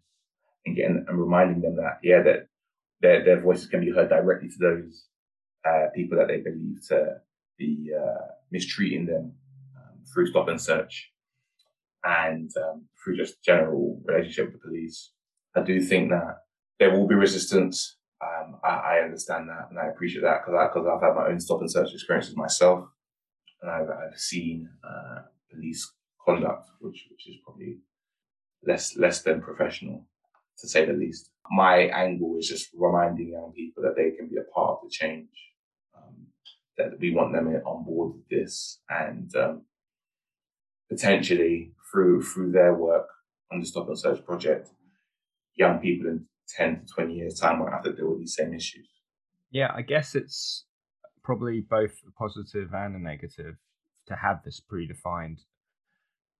and 0.67 0.77
getting 0.77 1.05
and 1.09 1.19
reminding 1.19 1.63
them 1.63 1.77
that, 1.77 1.99
yeah, 2.03 2.23
that 2.23 2.49
their, 3.01 3.25
their 3.25 3.41
voices 3.41 3.67
can 3.67 3.81
be 3.81 3.91
heard 3.91 4.11
directly 4.11 4.49
to 4.49 4.59
those, 4.59 5.07
uh, 5.67 5.87
people 5.95 6.19
that 6.19 6.29
they 6.29 6.39
believe 6.39 6.87
to 6.89 7.17
be, 7.59 7.91
uh, 7.99 8.27
mistreating 8.51 9.07
them 9.07 9.33
um, 9.77 10.05
through 10.13 10.27
stop 10.27 10.49
and 10.49 10.61
search 10.61 11.11
and 12.09 12.51
um, 12.57 12.87
through 13.03 13.17
just 13.17 13.43
general 13.43 14.01
relationship 14.05 14.47
with 14.47 14.55
the 14.55 14.69
police. 14.69 15.13
I 15.55 15.63
do 15.63 15.81
think 15.81 16.11
that 16.11 16.39
there 16.79 16.91
will 16.91 17.07
be 17.07 17.15
resistance 17.15 17.99
Um, 18.21 18.59
I, 18.65 18.75
I, 18.93 19.05
understand 19.05 19.49
that 19.49 19.69
and 19.71 19.79
I 19.79 19.87
appreciate 19.87 20.23
that 20.23 20.41
because 20.41 20.89
I've 20.89 21.03
had 21.03 21.15
my 21.15 21.29
own 21.29 21.39
stop 21.39 21.61
and 21.61 21.71
search 21.71 21.93
experiences 21.93 22.37
myself, 22.37 22.81
and 23.61 23.71
I've, 23.71 23.91
I've 23.91 24.19
seen 24.19 24.69
uh, 24.83 25.21
police 25.51 25.83
conduct 26.25 26.67
which 26.81 27.07
which 27.11 27.29
is 27.29 27.37
probably 27.45 27.79
less 28.67 28.97
less 28.97 29.23
than 29.23 29.41
professional, 29.41 30.07
to 30.59 30.67
say 30.69 30.85
the 30.85 30.93
least. 31.05 31.31
My 31.51 31.77
angle 32.05 32.37
is 32.39 32.49
just 32.49 32.67
reminding 32.75 33.31
young 33.31 33.53
people 33.55 33.83
that 33.85 33.97
they 33.97 34.11
can 34.17 34.27
be 34.29 34.39
a 34.39 34.53
part 34.55 34.71
of 34.73 34.79
the 34.83 34.91
change. 34.91 35.35
Um, 35.97 36.27
that 36.77 36.99
we 36.99 37.15
want 37.15 37.33
them 37.33 37.47
on 37.73 37.85
board 37.85 38.15
with 38.15 38.29
this, 38.29 38.81
and 38.91 39.31
um, 39.37 39.63
potentially 40.89 41.73
through 41.91 42.23
through 42.23 42.53
their 42.53 42.75
work 42.75 43.07
on 43.53 43.61
the 43.61 43.67
Stop 43.67 43.89
and 43.89 43.99
Search 43.99 44.25
project, 44.25 44.69
young 45.55 45.79
people 45.79 46.09
in 46.09 46.27
10 46.57 46.81
to 46.87 46.95
20 46.95 47.15
years' 47.15 47.39
time 47.39 47.59
won't 47.59 47.73
have 47.73 47.85
to 47.85 47.93
deal 47.93 48.11
with 48.11 48.21
these 48.21 48.35
same 48.35 48.55
issues. 48.55 48.89
Yeah, 49.51 49.73
I 49.75 49.83
guess 49.83 50.15
it's 50.15 50.65
probably 51.23 51.61
both 51.61 51.93
a 52.07 52.13
positive 52.13 52.73
and 52.73 52.97
a 52.97 52.99
negative 52.99 53.57
to 54.07 54.17
have 54.17 54.43
this 54.45 54.61
predefined 54.61 55.41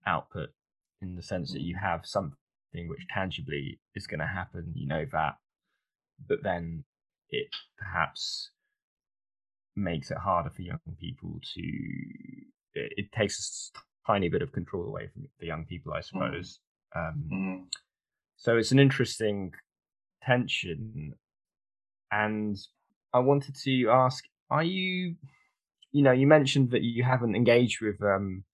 output 0.07 0.51
in 1.01 1.17
the 1.17 1.23
sense 1.23 1.53
that 1.53 1.63
you 1.63 1.77
mm. 1.77 1.83
have 1.83 2.01
something 2.05 2.37
which 2.87 3.07
tangibly 3.13 3.81
is 3.95 4.07
going 4.07 4.21
to 4.21 4.27
happen, 4.27 4.73
you 4.75 4.87
know 4.87 5.05
that, 5.13 5.35
but 6.27 6.39
then 6.43 6.85
it 7.31 7.49
perhaps 7.79 8.51
makes 9.77 10.11
it 10.11 10.19
harder 10.19 10.51
for 10.51 10.63
young 10.63 10.81
people 10.99 11.39
to. 11.55 11.63
It, 12.75 12.93
it 12.97 13.13
takes 13.13 13.39
a 13.75 13.79
tiny 14.09 14.29
bit 14.29 14.43
of 14.43 14.53
control 14.53 14.87
away 14.87 15.09
from 15.13 15.29
the 15.39 15.47
young 15.47 15.65
people, 15.67 15.93
I 15.93 15.99
mm. 15.99 16.05
suppose. 16.05 16.61
Mm. 16.97 17.09
Um, 17.09 17.25
mm. 17.33 17.65
So 18.37 18.57
it's 18.57 18.73
an 18.73 18.79
interesting 18.79 19.53
tension. 20.23 21.15
And 22.11 22.57
I 23.13 23.19
wanted 23.19 23.55
to 23.65 23.91
ask, 23.91 24.25
are 24.51 24.63
you, 24.63 25.15
you 25.93 26.03
know, 26.03 26.13
you 26.13 26.27
mentioned 26.27 26.71
that 26.71 26.83
you 26.83 27.05
haven't 27.05 27.37
engaged 27.37 27.81
with 27.83 28.03
um, 28.03 28.45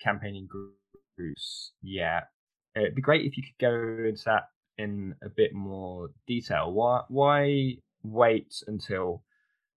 campaigning 0.00 0.48
groups 0.48 1.72
yet. 1.82 2.28
It'd 2.74 2.94
be 2.94 3.02
great 3.02 3.26
if 3.26 3.36
you 3.36 3.42
could 3.42 3.60
go 3.60 4.08
into 4.08 4.22
that 4.24 4.44
in 4.78 5.14
a 5.22 5.28
bit 5.28 5.52
more 5.52 6.10
detail. 6.26 6.72
Why, 6.72 7.02
why 7.08 7.76
wait 8.02 8.54
until 8.66 9.22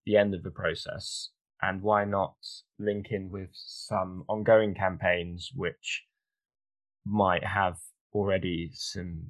the 0.06 0.16
end 0.16 0.34
of 0.34 0.44
the 0.44 0.52
process? 0.52 1.30
And 1.62 1.82
why 1.82 2.06
not 2.06 2.36
link 2.78 3.08
in 3.12 3.30
with 3.30 3.50
some 3.54 4.24
ongoing 4.28 4.76
campaigns 4.76 5.52
which 5.56 6.04
might 7.06 7.44
have 7.44 7.78
already 8.14 8.72
some 8.74 9.28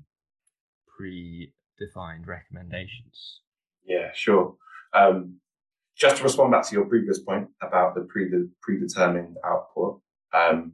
pre-defined 0.98 2.28
recommendations. 2.28 3.42
Yeah, 3.86 4.12
sure. 4.14 4.56
Um, 4.94 5.38
just 5.98 6.18
to 6.18 6.24
respond 6.24 6.52
back 6.52 6.68
to 6.68 6.76
your 6.76 6.86
previous 6.86 7.20
point 7.20 7.48
about 7.62 7.96
the 7.96 8.02
pre 8.02 8.30
predetermined 8.62 9.38
output, 9.46 10.02
um, 10.34 10.74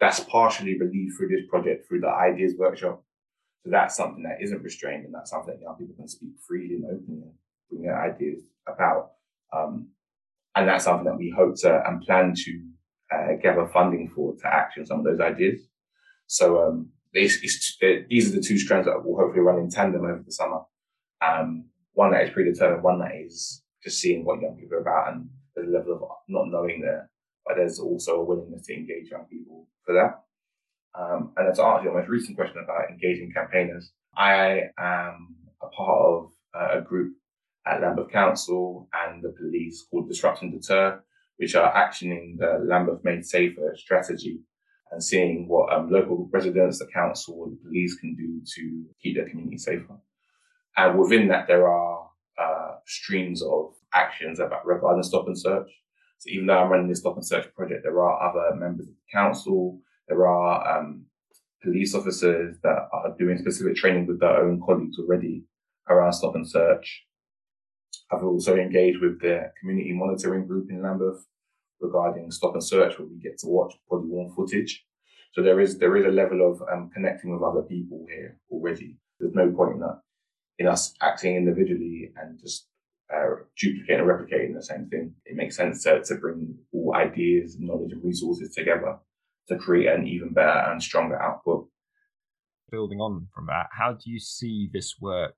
that's 0.00 0.20
partially 0.20 0.78
relieved 0.78 1.16
through 1.16 1.28
this 1.28 1.46
project 1.48 1.86
through 1.86 2.00
the 2.00 2.08
ideas 2.08 2.54
workshop. 2.58 3.02
So 3.64 3.70
that's 3.70 3.96
something 3.96 4.24
that 4.24 4.42
isn't 4.42 4.62
restrained, 4.62 5.04
and 5.04 5.14
that's 5.14 5.30
something 5.30 5.54
that 5.54 5.62
young 5.62 5.76
people 5.76 5.94
can 5.94 6.08
speak 6.08 6.30
freely 6.46 6.76
and 6.76 6.84
openly 6.84 7.30
bring 7.70 7.82
their 7.82 8.02
ideas 8.02 8.42
about. 8.66 9.12
Um, 9.52 9.88
and 10.54 10.68
that's 10.68 10.84
something 10.84 11.04
that 11.04 11.16
we 11.16 11.30
hope 11.30 11.56
to 11.60 11.82
and 11.86 12.02
plan 12.02 12.34
to 12.34 12.62
uh, 13.12 13.36
gather 13.42 13.66
funding 13.68 14.10
for 14.14 14.34
to 14.36 14.46
action 14.46 14.86
some 14.86 15.00
of 15.00 15.04
those 15.04 15.20
ideas. 15.20 15.60
So 16.26 16.66
um, 16.66 16.90
it's, 17.12 17.42
it's, 17.42 17.78
these 18.08 18.30
are 18.30 18.36
the 18.36 18.42
two 18.42 18.58
strands 18.58 18.86
that 18.86 19.04
will 19.04 19.16
hopefully 19.16 19.42
run 19.42 19.58
in 19.58 19.70
tandem 19.70 20.04
over 20.04 20.22
the 20.24 20.32
summer. 20.32 20.60
Um, 21.20 21.66
one 21.94 22.12
that 22.12 22.24
is 22.24 22.30
predetermined, 22.30 22.82
one 22.82 23.00
that 23.00 23.14
is 23.14 23.62
just 23.84 24.00
seeing 24.00 24.24
what 24.24 24.40
young 24.40 24.56
people 24.56 24.78
are 24.78 24.80
about 24.80 25.12
and 25.12 25.28
the 25.54 25.62
level 25.62 25.94
of 25.94 26.02
not 26.28 26.48
knowing 26.48 26.80
there, 26.80 27.10
but 27.46 27.56
there's 27.56 27.78
also 27.78 28.20
a 28.20 28.24
willingness 28.24 28.66
to 28.66 28.74
engage 28.74 29.10
young 29.10 29.24
people 29.24 29.68
for 29.84 29.94
that. 29.94 30.22
Um, 30.98 31.32
and 31.36 31.54
to 31.54 31.62
answer 31.62 31.84
your 31.84 31.98
most 31.98 32.08
recent 32.08 32.36
question 32.36 32.62
about 32.62 32.90
engaging 32.90 33.32
campaigners, 33.32 33.92
I 34.16 34.70
am 34.78 35.36
a 35.62 35.68
part 35.68 35.98
of 36.00 36.30
uh, 36.54 36.78
a 36.78 36.80
group 36.82 37.14
at 37.66 37.80
Lambeth 37.80 38.10
Council 38.10 38.88
and 38.92 39.22
the 39.22 39.30
police 39.30 39.86
called 39.90 40.08
Disrupt 40.08 40.42
and 40.42 40.52
Deter, 40.52 41.02
which 41.36 41.54
are 41.54 41.72
actioning 41.72 42.38
the 42.38 42.60
Lambeth 42.64 43.04
Made 43.04 43.24
Safer 43.24 43.74
strategy 43.76 44.40
and 44.90 45.02
seeing 45.02 45.48
what 45.48 45.72
um, 45.72 45.90
local 45.90 46.28
residents, 46.32 46.78
the 46.78 46.86
council, 46.86 47.44
and 47.44 47.52
the 47.52 47.62
police 47.64 47.94
can 47.96 48.14
do 48.14 48.40
to 48.54 48.84
keep 49.02 49.16
their 49.16 49.28
community 49.28 49.56
safer. 49.56 49.96
And 50.76 50.98
within 50.98 51.28
that, 51.28 51.46
there 51.46 51.68
are 51.68 52.08
uh, 52.38 52.72
streams 52.86 53.42
of 53.42 53.74
actions 53.94 54.38
about 54.38 54.66
regarding 54.66 55.02
stop 55.02 55.26
and 55.26 55.38
search. 55.38 55.70
So 56.18 56.30
even 56.30 56.46
though 56.46 56.58
I'm 56.58 56.70
running 56.70 56.88
this 56.88 57.00
stop 57.00 57.16
and 57.16 57.26
search 57.26 57.52
project, 57.54 57.82
there 57.84 58.00
are 58.00 58.28
other 58.28 58.54
members 58.56 58.86
of 58.86 58.94
the 58.94 59.18
council, 59.18 59.80
there 60.08 60.26
are 60.26 60.78
um, 60.78 61.06
police 61.62 61.94
officers 61.94 62.56
that 62.62 62.88
are 62.92 63.14
doing 63.18 63.38
specific 63.38 63.76
training 63.76 64.06
with 64.06 64.20
their 64.20 64.44
own 64.44 64.60
colleagues 64.64 64.98
already 64.98 65.44
around 65.88 66.12
stop 66.12 66.34
and 66.34 66.48
search. 66.48 67.04
I've 68.10 68.24
also 68.24 68.56
engaged 68.56 69.00
with 69.00 69.20
the 69.20 69.50
community 69.58 69.92
monitoring 69.92 70.46
group 70.46 70.70
in 70.70 70.82
Lambeth 70.82 71.26
regarding 71.80 72.30
stop 72.30 72.54
and 72.54 72.64
search 72.64 72.98
where 72.98 73.08
we 73.08 73.18
get 73.18 73.38
to 73.38 73.48
watch 73.48 73.74
body 73.88 74.06
worn 74.06 74.32
footage. 74.34 74.84
So 75.32 75.42
there 75.42 75.60
is 75.60 75.78
there 75.78 75.96
is 75.96 76.04
a 76.04 76.10
level 76.10 76.48
of 76.48 76.62
um, 76.72 76.90
connecting 76.92 77.32
with 77.32 77.42
other 77.42 77.62
people 77.62 78.04
here 78.08 78.38
already. 78.50 78.96
There's 79.18 79.34
no 79.34 79.50
point 79.50 79.74
in 79.74 79.80
that 79.80 80.00
in 80.58 80.66
us 80.66 80.94
acting 81.00 81.36
individually 81.36 82.12
and 82.16 82.38
just 82.38 82.68
uh, 83.12 83.26
duplicating 83.58 84.00
and 84.00 84.08
replicating 84.08 84.54
the 84.54 84.62
same 84.62 84.88
thing. 84.88 85.14
It 85.24 85.36
makes 85.36 85.56
sense 85.56 85.82
to, 85.84 86.02
to 86.02 86.14
bring 86.16 86.56
all 86.72 86.94
ideas, 86.94 87.56
knowledge, 87.58 87.92
and 87.92 88.04
resources 88.04 88.54
together 88.54 88.98
to 89.48 89.56
create 89.56 89.92
an 89.92 90.06
even 90.06 90.32
better 90.32 90.70
and 90.70 90.82
stronger 90.82 91.20
output. 91.20 91.68
Building 92.70 93.00
on 93.00 93.28
from 93.34 93.46
that, 93.46 93.66
how 93.72 93.92
do 93.92 94.10
you 94.10 94.18
see 94.18 94.70
this 94.72 94.94
work 95.00 95.34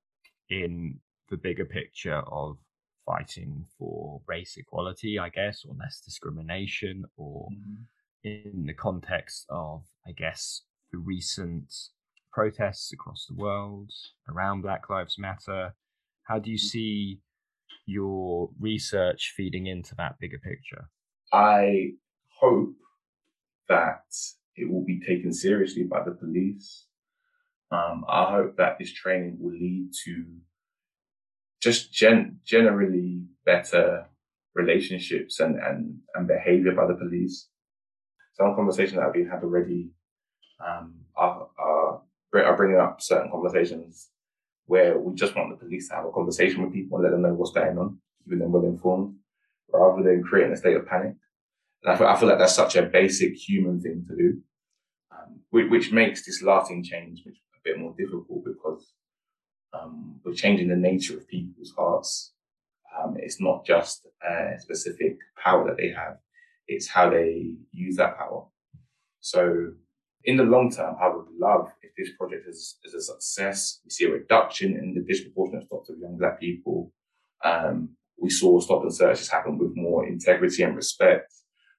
in 0.49 0.99
the 1.29 1.37
bigger 1.37 1.65
picture 1.65 2.21
of 2.27 2.57
fighting 3.05 3.65
for 3.77 4.21
race 4.27 4.57
equality, 4.57 5.19
I 5.19 5.29
guess, 5.29 5.63
or 5.67 5.75
less 5.79 6.01
discrimination, 6.01 7.05
or 7.17 7.47
mm-hmm. 7.51 7.83
in 8.23 8.65
the 8.65 8.73
context 8.73 9.45
of, 9.49 9.83
I 10.07 10.11
guess, 10.11 10.61
the 10.91 10.97
recent 10.97 11.73
protests 12.31 12.91
across 12.91 13.25
the 13.27 13.35
world 13.35 13.91
around 14.29 14.61
Black 14.61 14.89
Lives 14.89 15.17
Matter. 15.17 15.73
How 16.23 16.39
do 16.39 16.49
you 16.49 16.57
mm-hmm. 16.57 16.67
see 16.67 17.19
your 17.85 18.49
research 18.59 19.33
feeding 19.35 19.67
into 19.67 19.95
that 19.95 20.19
bigger 20.19 20.39
picture? 20.39 20.89
I 21.31 21.91
hope 22.39 22.75
that 23.69 24.03
it 24.55 24.69
will 24.69 24.85
be 24.85 24.99
taken 24.99 25.33
seriously 25.33 25.83
by 25.83 26.03
the 26.03 26.11
police. 26.11 26.85
Um, 27.71 28.05
I 28.07 28.31
hope 28.31 28.57
that 28.57 28.77
this 28.79 28.93
training 28.93 29.37
will 29.39 29.51
lead 29.53 29.89
to 30.05 30.25
just 31.65 31.91
gen- 31.91 32.39
generally 32.45 33.23
better 33.43 34.05
relationships 34.53 35.39
and, 35.39 35.59
and, 35.59 35.97
and 36.13 36.27
behavior 36.27 36.73
by 36.73 36.85
the 36.85 36.93
police. 36.93 37.49
Some 38.33 38.55
conversations 38.55 38.99
that 38.99 39.11
we've 39.13 39.29
had 39.29 39.43
already 39.43 39.89
um, 40.65 40.93
are, 41.15 41.47
are, 41.57 42.01
are 42.33 42.57
bringing 42.57 42.79
up 42.79 43.01
certain 43.01 43.31
conversations 43.31 44.09
where 44.67 44.99
we 44.99 45.15
just 45.15 45.35
want 45.35 45.49
the 45.49 45.65
police 45.65 45.89
to 45.89 45.95
have 45.95 46.05
a 46.05 46.11
conversation 46.11 46.61
with 46.61 46.73
people 46.73 46.97
and 46.97 47.03
let 47.03 47.11
them 47.11 47.23
know 47.23 47.33
what's 47.33 47.51
going 47.51 47.77
on, 47.79 47.97
keeping 48.23 48.39
them 48.39 48.51
well 48.51 48.63
informed, 48.63 49.15
rather 49.73 50.03
than 50.03 50.23
creating 50.23 50.53
a 50.53 50.57
state 50.57 50.77
of 50.77 50.87
panic. 50.87 51.15
And 51.83 51.93
I 51.93 51.97
feel, 51.97 52.07
I 52.07 52.15
feel 52.15 52.29
like 52.29 52.39
that's 52.39 52.55
such 52.55 52.75
a 52.75 52.83
basic 52.83 53.33
human 53.35 53.79
thing 53.81 54.05
to 54.07 54.15
do, 54.15 54.41
um, 55.11 55.39
which, 55.49 55.69
which, 55.69 55.91
makes 55.91 56.25
this 56.25 56.43
lasting 56.43 56.83
change 56.83 57.23
a 57.27 57.31
bit 57.63 57.79
more 57.79 57.95
difficult 57.97 58.43
because 58.43 58.64
um, 59.75 60.19
we're 60.23 60.33
changing 60.33 60.67
the 60.67 60.75
nature 60.75 61.17
of 61.17 61.27
people's 61.27 61.73
hearts. 61.77 62.33
Um, 62.97 63.15
it's 63.17 63.41
not 63.41 63.65
just 63.65 64.05
a 64.27 64.59
specific 64.59 65.17
power 65.41 65.67
that 65.67 65.77
they 65.77 65.89
have, 65.89 66.17
it's 66.67 66.87
how 66.87 67.09
they 67.09 67.55
use 67.71 67.97
that 67.97 68.17
power. 68.17 68.45
So, 69.19 69.71
in 70.23 70.37
the 70.37 70.43
long 70.43 70.71
term, 70.71 70.95
I 71.01 71.07
would 71.07 71.27
love 71.39 71.67
if 71.81 71.91
this 71.97 72.15
project 72.17 72.47
is, 72.47 72.77
is 72.83 72.93
a 72.93 73.01
success. 73.01 73.79
We 73.83 73.91
see 73.91 74.05
a 74.05 74.11
reduction 74.11 74.75
in 74.75 74.93
the 74.93 75.01
disproportionate 75.01 75.65
stops 75.65 75.89
of 75.89 75.99
young 75.99 76.17
black 76.17 76.39
people. 76.39 76.91
Um, 77.43 77.89
we 78.19 78.29
saw 78.29 78.59
stop 78.59 78.81
and 78.81 78.93
searches 78.93 79.29
happen 79.29 79.57
with 79.57 79.75
more 79.75 80.07
integrity 80.07 80.63
and 80.63 80.75
respect. 80.75 81.31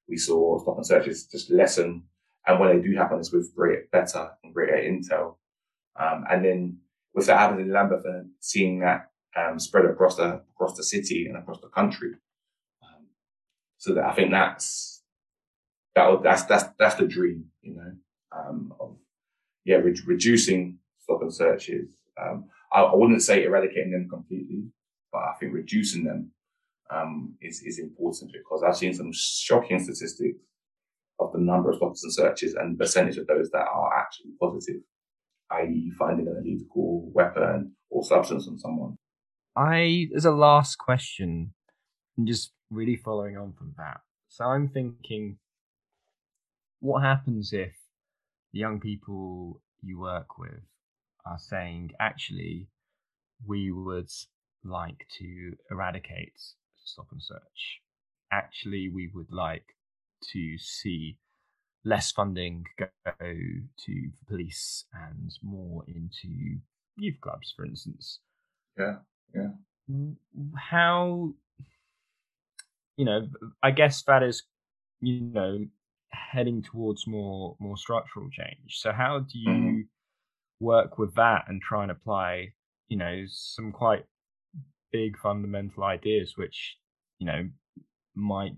We 0.08 0.16
saw 0.16 0.60
stop 0.60 0.76
and 0.76 0.86
searches 0.86 1.26
just 1.26 1.50
lessen. 1.50 2.04
And 2.46 2.60
when 2.60 2.76
they 2.76 2.86
do 2.86 2.94
happen, 2.96 3.18
it's 3.18 3.32
with 3.32 3.52
greater, 3.54 3.88
better 3.90 4.30
and 4.44 4.54
greater 4.54 4.76
intel. 4.76 5.36
Um, 5.98 6.24
and 6.30 6.44
then 6.44 6.78
with 7.16 7.26
happening 7.26 7.66
in 7.66 7.72
Lambeth 7.72 8.04
and 8.04 8.30
seeing 8.40 8.80
that 8.80 9.10
um, 9.36 9.58
spread 9.58 9.86
across 9.86 10.16
the 10.16 10.42
across 10.54 10.76
the 10.76 10.84
city 10.84 11.26
and 11.26 11.36
across 11.36 11.60
the 11.60 11.68
country. 11.68 12.12
Um, 12.82 13.06
so 13.78 13.94
that 13.94 14.04
I 14.04 14.14
think 14.14 14.30
that's 14.30 15.02
that 15.94 16.22
that's 16.22 16.44
that's 16.44 16.64
that's 16.78 16.94
the 16.96 17.06
dream, 17.06 17.46
you 17.62 17.74
know, 17.74 17.92
um, 18.36 18.74
of 18.78 18.96
yeah, 19.64 19.76
re- 19.76 20.00
reducing 20.06 20.78
stop 21.00 21.22
and 21.22 21.34
searches. 21.34 21.90
Um, 22.20 22.44
I, 22.72 22.82
I, 22.82 22.94
wouldn't 22.94 23.22
say 23.22 23.44
eradicating 23.44 23.92
them 23.92 24.08
completely, 24.08 24.64
but 25.12 25.18
I 25.18 25.32
think 25.38 25.52
reducing 25.52 26.04
them 26.04 26.30
um, 26.90 27.34
is 27.40 27.62
is 27.62 27.78
important 27.78 28.32
because 28.32 28.62
I've 28.62 28.76
seen 28.76 28.94
some 28.94 29.10
shocking 29.12 29.82
statistics 29.82 30.38
of 31.18 31.32
the 31.32 31.38
number 31.38 31.70
of 31.70 31.76
stops 31.76 32.04
and 32.04 32.12
searches 32.12 32.54
and 32.54 32.78
percentage 32.78 33.16
of 33.16 33.26
those 33.26 33.50
that 33.50 33.66
are 33.72 33.98
actually 33.98 34.32
positive, 34.40 34.82
i.e., 35.50 35.92
finding 35.98 36.28
an 36.28 36.36
illegal 36.38 37.10
weapon 37.12 37.72
or 37.90 38.04
substance 38.04 38.48
on 38.48 38.58
someone. 38.58 38.96
I, 39.56 40.08
as 40.14 40.24
a 40.24 40.32
last 40.32 40.76
question, 40.76 41.54
and 42.16 42.26
just 42.26 42.52
really 42.70 42.96
following 42.96 43.36
on 43.36 43.52
from 43.52 43.74
that. 43.78 44.00
So 44.28 44.44
I'm 44.44 44.68
thinking, 44.68 45.38
what 46.80 47.02
happens 47.02 47.52
if 47.52 47.72
the 48.52 48.58
young 48.58 48.80
people 48.80 49.62
you 49.82 50.00
work 50.00 50.38
with 50.38 50.62
are 51.24 51.38
saying, 51.38 51.92
actually, 52.00 52.68
we 53.46 53.70
would 53.70 54.10
like 54.64 55.06
to 55.18 55.52
eradicate 55.70 56.32
stop 56.84 57.06
and 57.12 57.22
search. 57.22 57.80
Actually, 58.32 58.88
we 58.88 59.10
would 59.12 59.30
like 59.30 59.76
to 60.32 60.56
see 60.58 61.18
less 61.86 62.10
funding 62.10 62.66
go 62.78 62.86
to 63.20 64.10
police 64.28 64.84
and 64.92 65.32
more 65.40 65.84
into 65.86 66.58
youth 66.96 67.20
clubs, 67.20 67.54
for 67.56 67.64
instance. 67.64 68.18
Yeah, 68.76 68.96
yeah. 69.34 69.50
How, 70.56 71.32
you 72.96 73.04
know, 73.04 73.28
I 73.62 73.70
guess 73.70 74.02
that 74.02 74.24
is, 74.24 74.42
you 75.00 75.20
know, 75.20 75.66
heading 76.10 76.62
towards 76.62 77.06
more 77.06 77.56
more 77.60 77.76
structural 77.76 78.28
change. 78.30 78.80
So 78.80 78.92
how 78.92 79.20
do 79.20 79.38
you 79.38 79.48
mm-hmm. 79.48 79.80
work 80.60 80.98
with 80.98 81.14
that 81.14 81.44
and 81.46 81.62
try 81.62 81.82
and 81.82 81.92
apply, 81.92 82.52
you 82.88 82.96
know, 82.96 83.24
some 83.28 83.70
quite 83.70 84.04
big 84.90 85.16
fundamental 85.18 85.84
ideas 85.84 86.34
which, 86.36 86.78
you 87.20 87.26
know, 87.26 87.48
might 88.14 88.56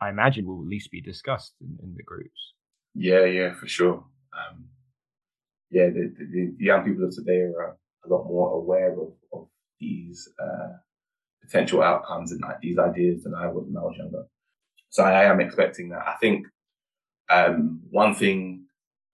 I 0.00 0.10
imagine 0.10 0.46
will 0.46 0.62
at 0.62 0.68
least 0.68 0.90
be 0.90 1.00
discussed 1.00 1.54
in, 1.60 1.78
in 1.82 1.94
the 1.96 2.02
groups. 2.02 2.54
Yeah, 2.94 3.24
yeah, 3.24 3.54
for 3.54 3.66
sure. 3.66 4.04
Um, 4.32 4.66
yeah, 5.70 5.86
the, 5.86 6.12
the, 6.18 6.54
the, 6.58 6.64
young 6.64 6.84
people 6.84 7.04
of 7.04 7.14
today 7.14 7.40
are 7.40 7.76
a 8.04 8.08
lot 8.08 8.24
more 8.26 8.52
aware 8.52 8.92
of, 8.92 9.12
of 9.32 9.48
these 9.80 10.28
uh, 10.40 10.76
potential 11.42 11.82
outcomes 11.82 12.32
and 12.32 12.40
like, 12.40 12.60
these 12.60 12.78
ideas 12.78 13.24
than 13.24 13.34
I 13.34 13.46
was 13.48 13.64
when 13.66 13.76
I 13.76 13.84
was 13.84 13.96
younger. 13.98 14.24
So 14.90 15.02
I 15.02 15.24
am 15.24 15.40
expecting 15.40 15.90
that. 15.90 16.06
I 16.06 16.14
think 16.20 16.46
um, 17.28 17.80
one 17.90 18.14
thing 18.14 18.64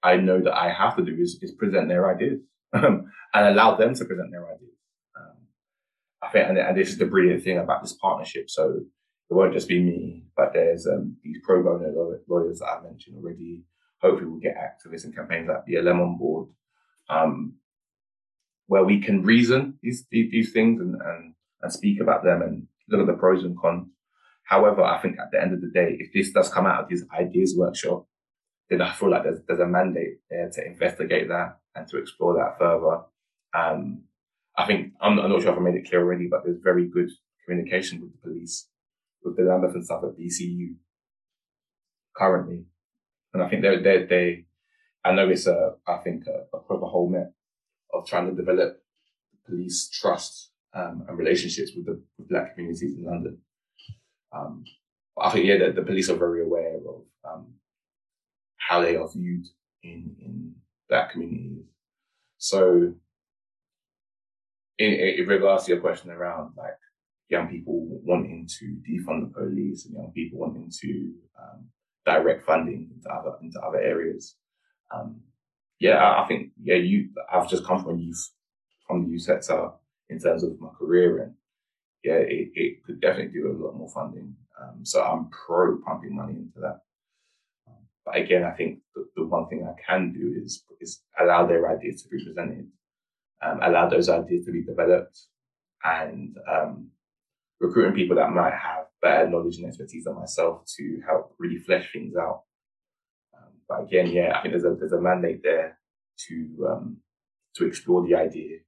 I 0.02 0.16
know 0.16 0.40
that 0.40 0.54
I 0.54 0.70
have 0.70 0.96
to 0.96 1.02
do 1.02 1.16
is, 1.18 1.38
is 1.42 1.52
present 1.52 1.88
their 1.88 2.14
ideas 2.14 2.40
and 2.72 3.06
allow 3.34 3.76
them 3.76 3.94
to 3.94 4.04
present 4.04 4.30
their 4.30 4.46
ideas. 4.46 4.76
Um, 5.16 5.36
I 6.22 6.28
think, 6.28 6.48
and, 6.48 6.76
this 6.76 6.90
is 6.90 6.98
the 6.98 7.06
brilliant 7.06 7.42
thing 7.42 7.58
about 7.58 7.82
this 7.82 7.94
partnership. 7.94 8.50
So 8.50 8.80
it 9.30 9.34
won't 9.34 9.54
just 9.54 9.68
be 9.68 9.80
me, 9.80 10.24
but 10.42 10.52
there's 10.54 10.88
um, 10.88 11.16
these 11.22 11.38
pro 11.44 11.62
bono 11.62 12.18
lawyers 12.26 12.58
that 12.58 12.66
I've 12.66 12.82
mentioned 12.82 13.16
already. 13.16 13.62
Hopefully, 14.00 14.28
we'll 14.28 14.40
get 14.40 14.56
activists 14.56 15.04
and 15.04 15.14
campaigns 15.14 15.48
like 15.48 15.64
BLM 15.64 16.02
on 16.02 16.18
board, 16.18 16.48
um, 17.08 17.54
where 18.66 18.82
we 18.82 19.00
can 19.00 19.22
reason 19.22 19.78
these 19.82 20.04
these, 20.10 20.52
things 20.52 20.80
and, 20.80 21.00
and 21.00 21.34
and 21.62 21.72
speak 21.72 22.00
about 22.00 22.24
them 22.24 22.42
and 22.42 22.66
look 22.88 23.00
at 23.02 23.06
the 23.06 23.20
pros 23.20 23.44
and 23.44 23.56
cons. 23.56 23.86
However, 24.42 24.82
I 24.82 24.98
think 25.00 25.20
at 25.20 25.30
the 25.30 25.40
end 25.40 25.52
of 25.52 25.60
the 25.60 25.70
day, 25.70 25.96
if 26.00 26.12
this 26.12 26.32
does 26.32 26.48
come 26.48 26.66
out 26.66 26.82
of 26.82 26.88
this 26.88 27.04
ideas 27.16 27.54
workshop, 27.56 28.08
then 28.68 28.82
I 28.82 28.92
feel 28.92 29.10
like 29.10 29.22
there's 29.22 29.42
there's 29.46 29.60
a 29.60 29.66
mandate 29.66 30.18
there 30.28 30.50
to 30.50 30.66
investigate 30.66 31.28
that 31.28 31.60
and 31.76 31.86
to 31.86 31.98
explore 31.98 32.34
that 32.34 32.58
further. 32.58 33.02
Um, 33.54 34.02
I 34.58 34.66
think 34.66 34.94
I'm, 35.00 35.20
I'm, 35.20 35.30
not 35.30 35.42
sure 35.42 35.52
if 35.52 35.58
I 35.58 35.60
made 35.60 35.76
it 35.76 35.88
clear 35.88 36.02
already, 36.02 36.26
but 36.26 36.42
there's 36.44 36.58
very 36.58 36.88
good 36.88 37.10
communication 37.46 38.00
with 38.00 38.10
the 38.10 38.18
police 38.18 38.66
with 39.24 39.36
the 39.36 39.42
Lambeth 39.42 39.74
and 39.74 39.86
Southwark 39.86 40.16
BCU 40.18 40.74
currently. 42.16 42.64
And 43.34 43.42
I 43.42 43.48
think 43.48 43.62
they're, 43.62 43.82
they 43.82 44.04
they, 44.04 44.44
I 45.04 45.12
know 45.12 45.28
it's 45.28 45.46
a, 45.46 45.74
I 45.86 45.98
think 45.98 46.24
a, 46.26 46.56
a 46.56 46.60
proper 46.60 46.86
whole 46.86 47.10
net 47.10 47.32
of 47.92 48.06
trying 48.06 48.28
to 48.28 48.36
develop 48.36 48.82
police 49.46 49.88
trust 49.90 50.50
um, 50.74 51.04
and 51.08 51.18
relationships 51.18 51.72
with 51.74 51.86
the 51.86 52.02
with 52.18 52.28
black 52.28 52.54
communities 52.54 52.96
in 52.96 53.04
London. 53.04 53.38
Um, 54.34 54.64
I 55.20 55.30
think, 55.30 55.46
yeah, 55.46 55.58
the, 55.58 55.72
the, 55.72 55.82
police 55.82 56.08
are 56.08 56.16
very 56.16 56.42
aware 56.42 56.76
of 56.76 57.02
um, 57.30 57.54
how 58.56 58.80
they 58.80 58.96
are 58.96 59.08
viewed 59.12 59.44
in, 59.82 60.16
in 60.18 60.54
black 60.88 61.12
communities. 61.12 61.64
So 62.38 62.94
in, 64.78 64.92
in 64.92 65.26
regards 65.26 65.64
to 65.64 65.72
your 65.72 65.80
question 65.80 66.10
around 66.10 66.52
like 66.56 66.78
young 67.28 67.48
people 67.48 67.86
wanting 68.04 68.48
to 68.58 68.76
defund 68.88 69.22
the 69.22 69.32
police 69.34 69.86
and 69.86 69.94
young 69.94 70.12
people 70.14 70.38
wanting 70.38 70.70
to 70.80 71.12
um, 71.40 71.66
direct 72.04 72.44
funding 72.44 72.90
into 72.94 73.08
other 73.08 73.32
into 73.42 73.60
other 73.60 73.80
areas. 73.80 74.36
Um, 74.94 75.20
yeah, 75.80 76.20
I, 76.20 76.26
think 76.28 76.52
yeah, 76.62 76.76
you. 76.76 77.08
I've 77.32 77.48
just 77.48 77.64
come 77.64 77.82
from 77.82 77.98
youth 77.98 78.30
from 78.86 79.04
the 79.04 79.10
youth 79.10 79.22
sector 79.22 79.70
in 80.08 80.18
terms 80.18 80.44
of 80.44 80.60
my 80.60 80.68
career, 80.78 81.22
and 81.22 81.34
yeah, 82.04 82.14
it, 82.14 82.50
it 82.54 82.84
could 82.84 83.00
definitely 83.00 83.32
do 83.32 83.48
a 83.48 83.58
lot 83.58 83.76
more 83.76 83.90
funding. 83.90 84.34
Um, 84.60 84.84
so 84.84 85.02
I'm 85.02 85.28
pro 85.30 85.78
pumping 85.78 86.14
money 86.14 86.34
into 86.34 86.60
that. 86.60 86.80
Um, 87.66 87.82
but 88.04 88.16
again, 88.16 88.44
I 88.44 88.52
think 88.52 88.80
the, 88.94 89.06
the, 89.16 89.26
one 89.26 89.48
thing 89.48 89.66
I 89.66 89.74
can 89.90 90.12
do 90.12 90.40
is 90.44 90.64
is 90.80 91.02
allow 91.18 91.46
their 91.46 91.68
ideas 91.68 92.02
to 92.02 92.08
be 92.08 92.22
presented, 92.24 92.68
um, 93.42 93.60
allow 93.62 93.88
those 93.88 94.08
ideas 94.08 94.44
to 94.46 94.52
be 94.52 94.62
developed, 94.62 95.18
and 95.84 96.36
um, 96.48 96.90
recruiting 97.62 97.94
people 97.94 98.16
that 98.16 98.30
might 98.30 98.52
have 98.52 98.86
better 99.00 99.30
knowledge 99.30 99.56
and 99.56 99.66
expertise 99.66 100.04
than 100.04 100.16
myself 100.16 100.64
to 100.76 101.00
help 101.06 101.34
really 101.38 101.58
flesh 101.58 101.90
things 101.92 102.14
out. 102.16 102.42
Um, 103.34 103.52
but 103.68 103.82
again, 103.84 104.08
yeah, 104.08 104.36
I 104.36 104.42
think 104.42 104.52
there's 104.52 104.64
a 104.64 104.74
there's 104.78 104.92
a 104.92 105.00
mandate 105.00 105.42
there 105.42 105.78
to 106.28 106.68
um, 106.68 106.96
to 107.54 107.66
explore 107.66 108.06
the 108.06 108.16
idea, 108.16 108.58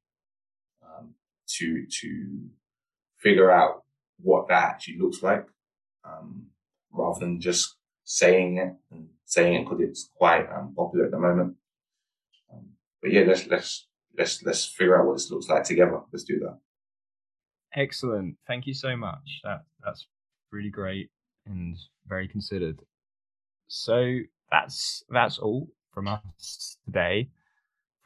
um, 0.83 1.15
to 1.59 1.87
to 2.01 2.49
figure 3.19 3.51
out 3.51 3.83
what 4.23 4.49
that 4.49 4.63
actually 4.65 4.99
looks 4.99 5.23
like, 5.23 5.45
um, 6.05 6.47
rather 6.93 7.19
than 7.21 7.41
just 7.41 7.77
saying 8.05 8.59
it 8.59 8.75
and 8.93 9.09
saying 9.25 9.55
it 9.55 9.65
because 9.65 9.81
it's 9.81 10.11
quite 10.17 10.47
um, 10.55 10.73
popular 10.77 11.07
at 11.07 11.11
the 11.11 11.19
moment. 11.19 11.57
Um, 12.53 12.71
but 13.03 13.13
yeah, 13.13 13.23
let's 13.27 13.47
let's 13.49 13.89
let's 14.17 14.43
let's 14.45 14.65
figure 14.67 14.99
out 14.99 15.07
what 15.07 15.15
this 15.15 15.31
looks 15.31 15.49
like 15.49 15.65
together. 15.65 16.01
Let's 16.13 16.25
do 16.25 16.39
that. 16.41 16.59
Excellent. 17.77 18.37
Thank 18.47 18.67
you 18.67 18.75
so 18.75 18.97
much. 18.97 19.41
That 19.43 19.65
that's 19.85 20.07
really 20.53 20.71
great 20.71 21.11
and 21.47 21.77
very 22.07 22.29
considered. 22.29 22.79
So 23.69 24.19
that's 24.51 25.03
that's 25.09 25.39
all 25.39 25.69
from 25.93 26.09
us 26.09 26.79
today. 26.85 27.29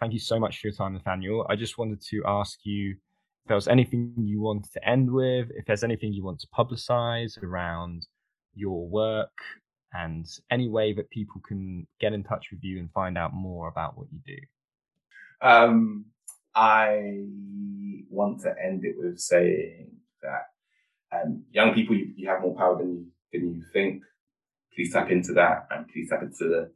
Thank 0.00 0.12
you 0.12 0.20
so 0.20 0.38
much 0.38 0.60
for 0.60 0.68
your 0.68 0.74
time, 0.74 0.94
Nathaniel. 0.94 1.46
I 1.50 1.56
just 1.56 1.76
wanted 1.76 2.00
to 2.10 2.22
ask 2.26 2.58
you 2.64 2.92
if 2.92 3.48
there 3.48 3.56
was 3.56 3.68
anything 3.68 4.14
you 4.16 4.40
wanted 4.40 4.72
to 4.72 4.88
end 4.88 5.10
with, 5.10 5.48
if 5.56 5.66
there's 5.66 5.84
anything 5.84 6.12
you 6.12 6.24
want 6.24 6.40
to 6.40 6.46
publicize 6.56 7.42
around 7.42 8.06
your 8.54 8.88
work, 8.88 9.32
and 9.92 10.26
any 10.50 10.68
way 10.68 10.92
that 10.92 11.10
people 11.10 11.40
can 11.46 11.86
get 12.00 12.12
in 12.12 12.22
touch 12.22 12.48
with 12.50 12.60
you 12.62 12.78
and 12.78 12.90
find 12.92 13.16
out 13.16 13.32
more 13.32 13.68
about 13.68 13.96
what 13.96 14.06
you 14.12 14.20
do. 14.26 15.46
Um, 15.46 16.06
I 16.58 17.22
want 18.10 18.40
to 18.40 18.52
end 18.60 18.84
it 18.84 18.96
with 18.98 19.20
saying 19.20 19.92
that 20.22 20.46
um, 21.12 21.44
young 21.52 21.72
people, 21.72 21.94
you, 21.94 22.12
you, 22.16 22.28
have 22.28 22.40
more 22.40 22.56
power 22.56 22.76
than 22.76 22.90
you, 22.90 23.06
than 23.32 23.54
you 23.54 23.62
think. 23.72 24.02
Please 24.74 24.92
tap 24.92 25.08
into 25.12 25.32
that 25.34 25.68
and 25.70 25.86
please 25.86 26.10
tap 26.10 26.22
into 26.22 26.48
the, 26.48 26.72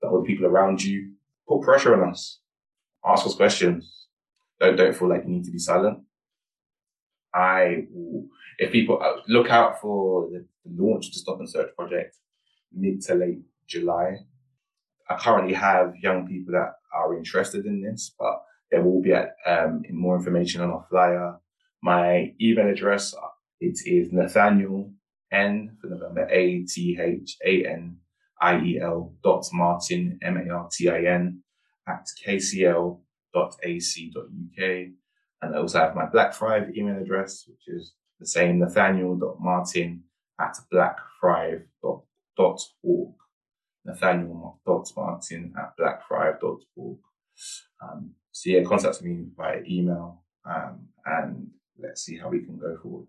the 0.00 0.08
other 0.08 0.22
people 0.22 0.46
around 0.46 0.84
you. 0.84 1.10
Put 1.48 1.62
pressure 1.62 2.00
on 2.00 2.08
us. 2.08 2.38
Ask 3.04 3.26
us 3.26 3.34
questions. 3.34 4.06
Don't, 4.60 4.76
don't 4.76 4.96
feel 4.96 5.08
like 5.08 5.24
you 5.24 5.30
need 5.30 5.44
to 5.44 5.50
be 5.50 5.58
silent. 5.58 5.98
I 7.34 7.86
will, 7.90 8.28
if 8.58 8.70
people 8.70 9.02
uh, 9.02 9.22
look 9.26 9.50
out 9.50 9.80
for 9.80 10.30
the, 10.30 10.46
the 10.64 10.82
launch 10.82 11.08
of 11.08 11.14
the 11.14 11.18
Stop 11.18 11.40
and 11.40 11.50
Search 11.50 11.74
project 11.74 12.14
mid 12.72 13.02
to 13.02 13.16
late 13.16 13.40
July. 13.66 14.18
I 15.10 15.16
currently 15.16 15.54
have 15.54 15.96
young 15.96 16.28
people 16.28 16.52
that 16.52 16.74
are 16.94 17.16
interested 17.16 17.66
in 17.66 17.82
this, 17.82 18.14
but 18.16 18.42
there 18.70 18.82
will 18.82 19.00
be 19.00 19.12
um, 19.12 19.82
more 19.90 20.16
information 20.16 20.60
on 20.60 20.70
our 20.70 20.86
flyer. 20.88 21.36
My 21.82 22.34
email 22.40 22.68
address 22.68 23.14
it 23.60 23.78
is 23.86 24.12
Nathaniel 24.12 24.92
N 25.32 25.76
for 25.80 25.88
November 25.88 26.28
A 26.30 26.64
T 26.64 26.98
H 27.00 27.36
A 27.44 27.66
N 27.66 27.96
I 28.40 28.58
E 28.60 28.80
L 28.80 29.14
dot 29.22 29.46
Martin 29.52 30.18
M 30.22 30.36
A 30.36 30.52
R 30.52 30.68
T 30.70 30.88
I 30.88 31.04
N 31.04 31.42
at 31.88 32.06
kcl 32.26 33.00
dot 33.32 33.56
ac 33.62 34.10
dot 34.14 34.24
uk. 34.24 34.62
And 35.42 35.54
I 35.54 35.58
also 35.58 35.78
have 35.78 35.94
my 35.94 36.06
Blackthrive 36.06 36.74
email 36.76 37.00
address, 37.00 37.44
which 37.46 37.68
is 37.68 37.94
the 38.18 38.26
same 38.26 38.58
Nathaniel 38.58 39.16
dot 39.16 39.36
Martin 39.40 40.02
at 40.40 40.56
blackthrive 40.70 41.62
dot 42.36 42.60
org. 42.82 43.14
Nathaniel 43.84 44.60
dot 44.66 44.90
Martin 44.96 45.52
at 45.58 45.76
blackthrive 45.76 46.40
dot 46.40 46.60
org. 46.74 46.98
Um, 47.82 48.12
so 48.36 48.50
yeah, 48.50 48.62
contact 48.64 49.00
me 49.00 49.24
by 49.34 49.62
email. 49.66 50.22
Um, 50.44 50.88
and 51.06 51.48
let's 51.78 52.02
see 52.02 52.18
how 52.18 52.28
we 52.28 52.40
can 52.40 52.58
go 52.58 52.76
forward. 52.76 53.06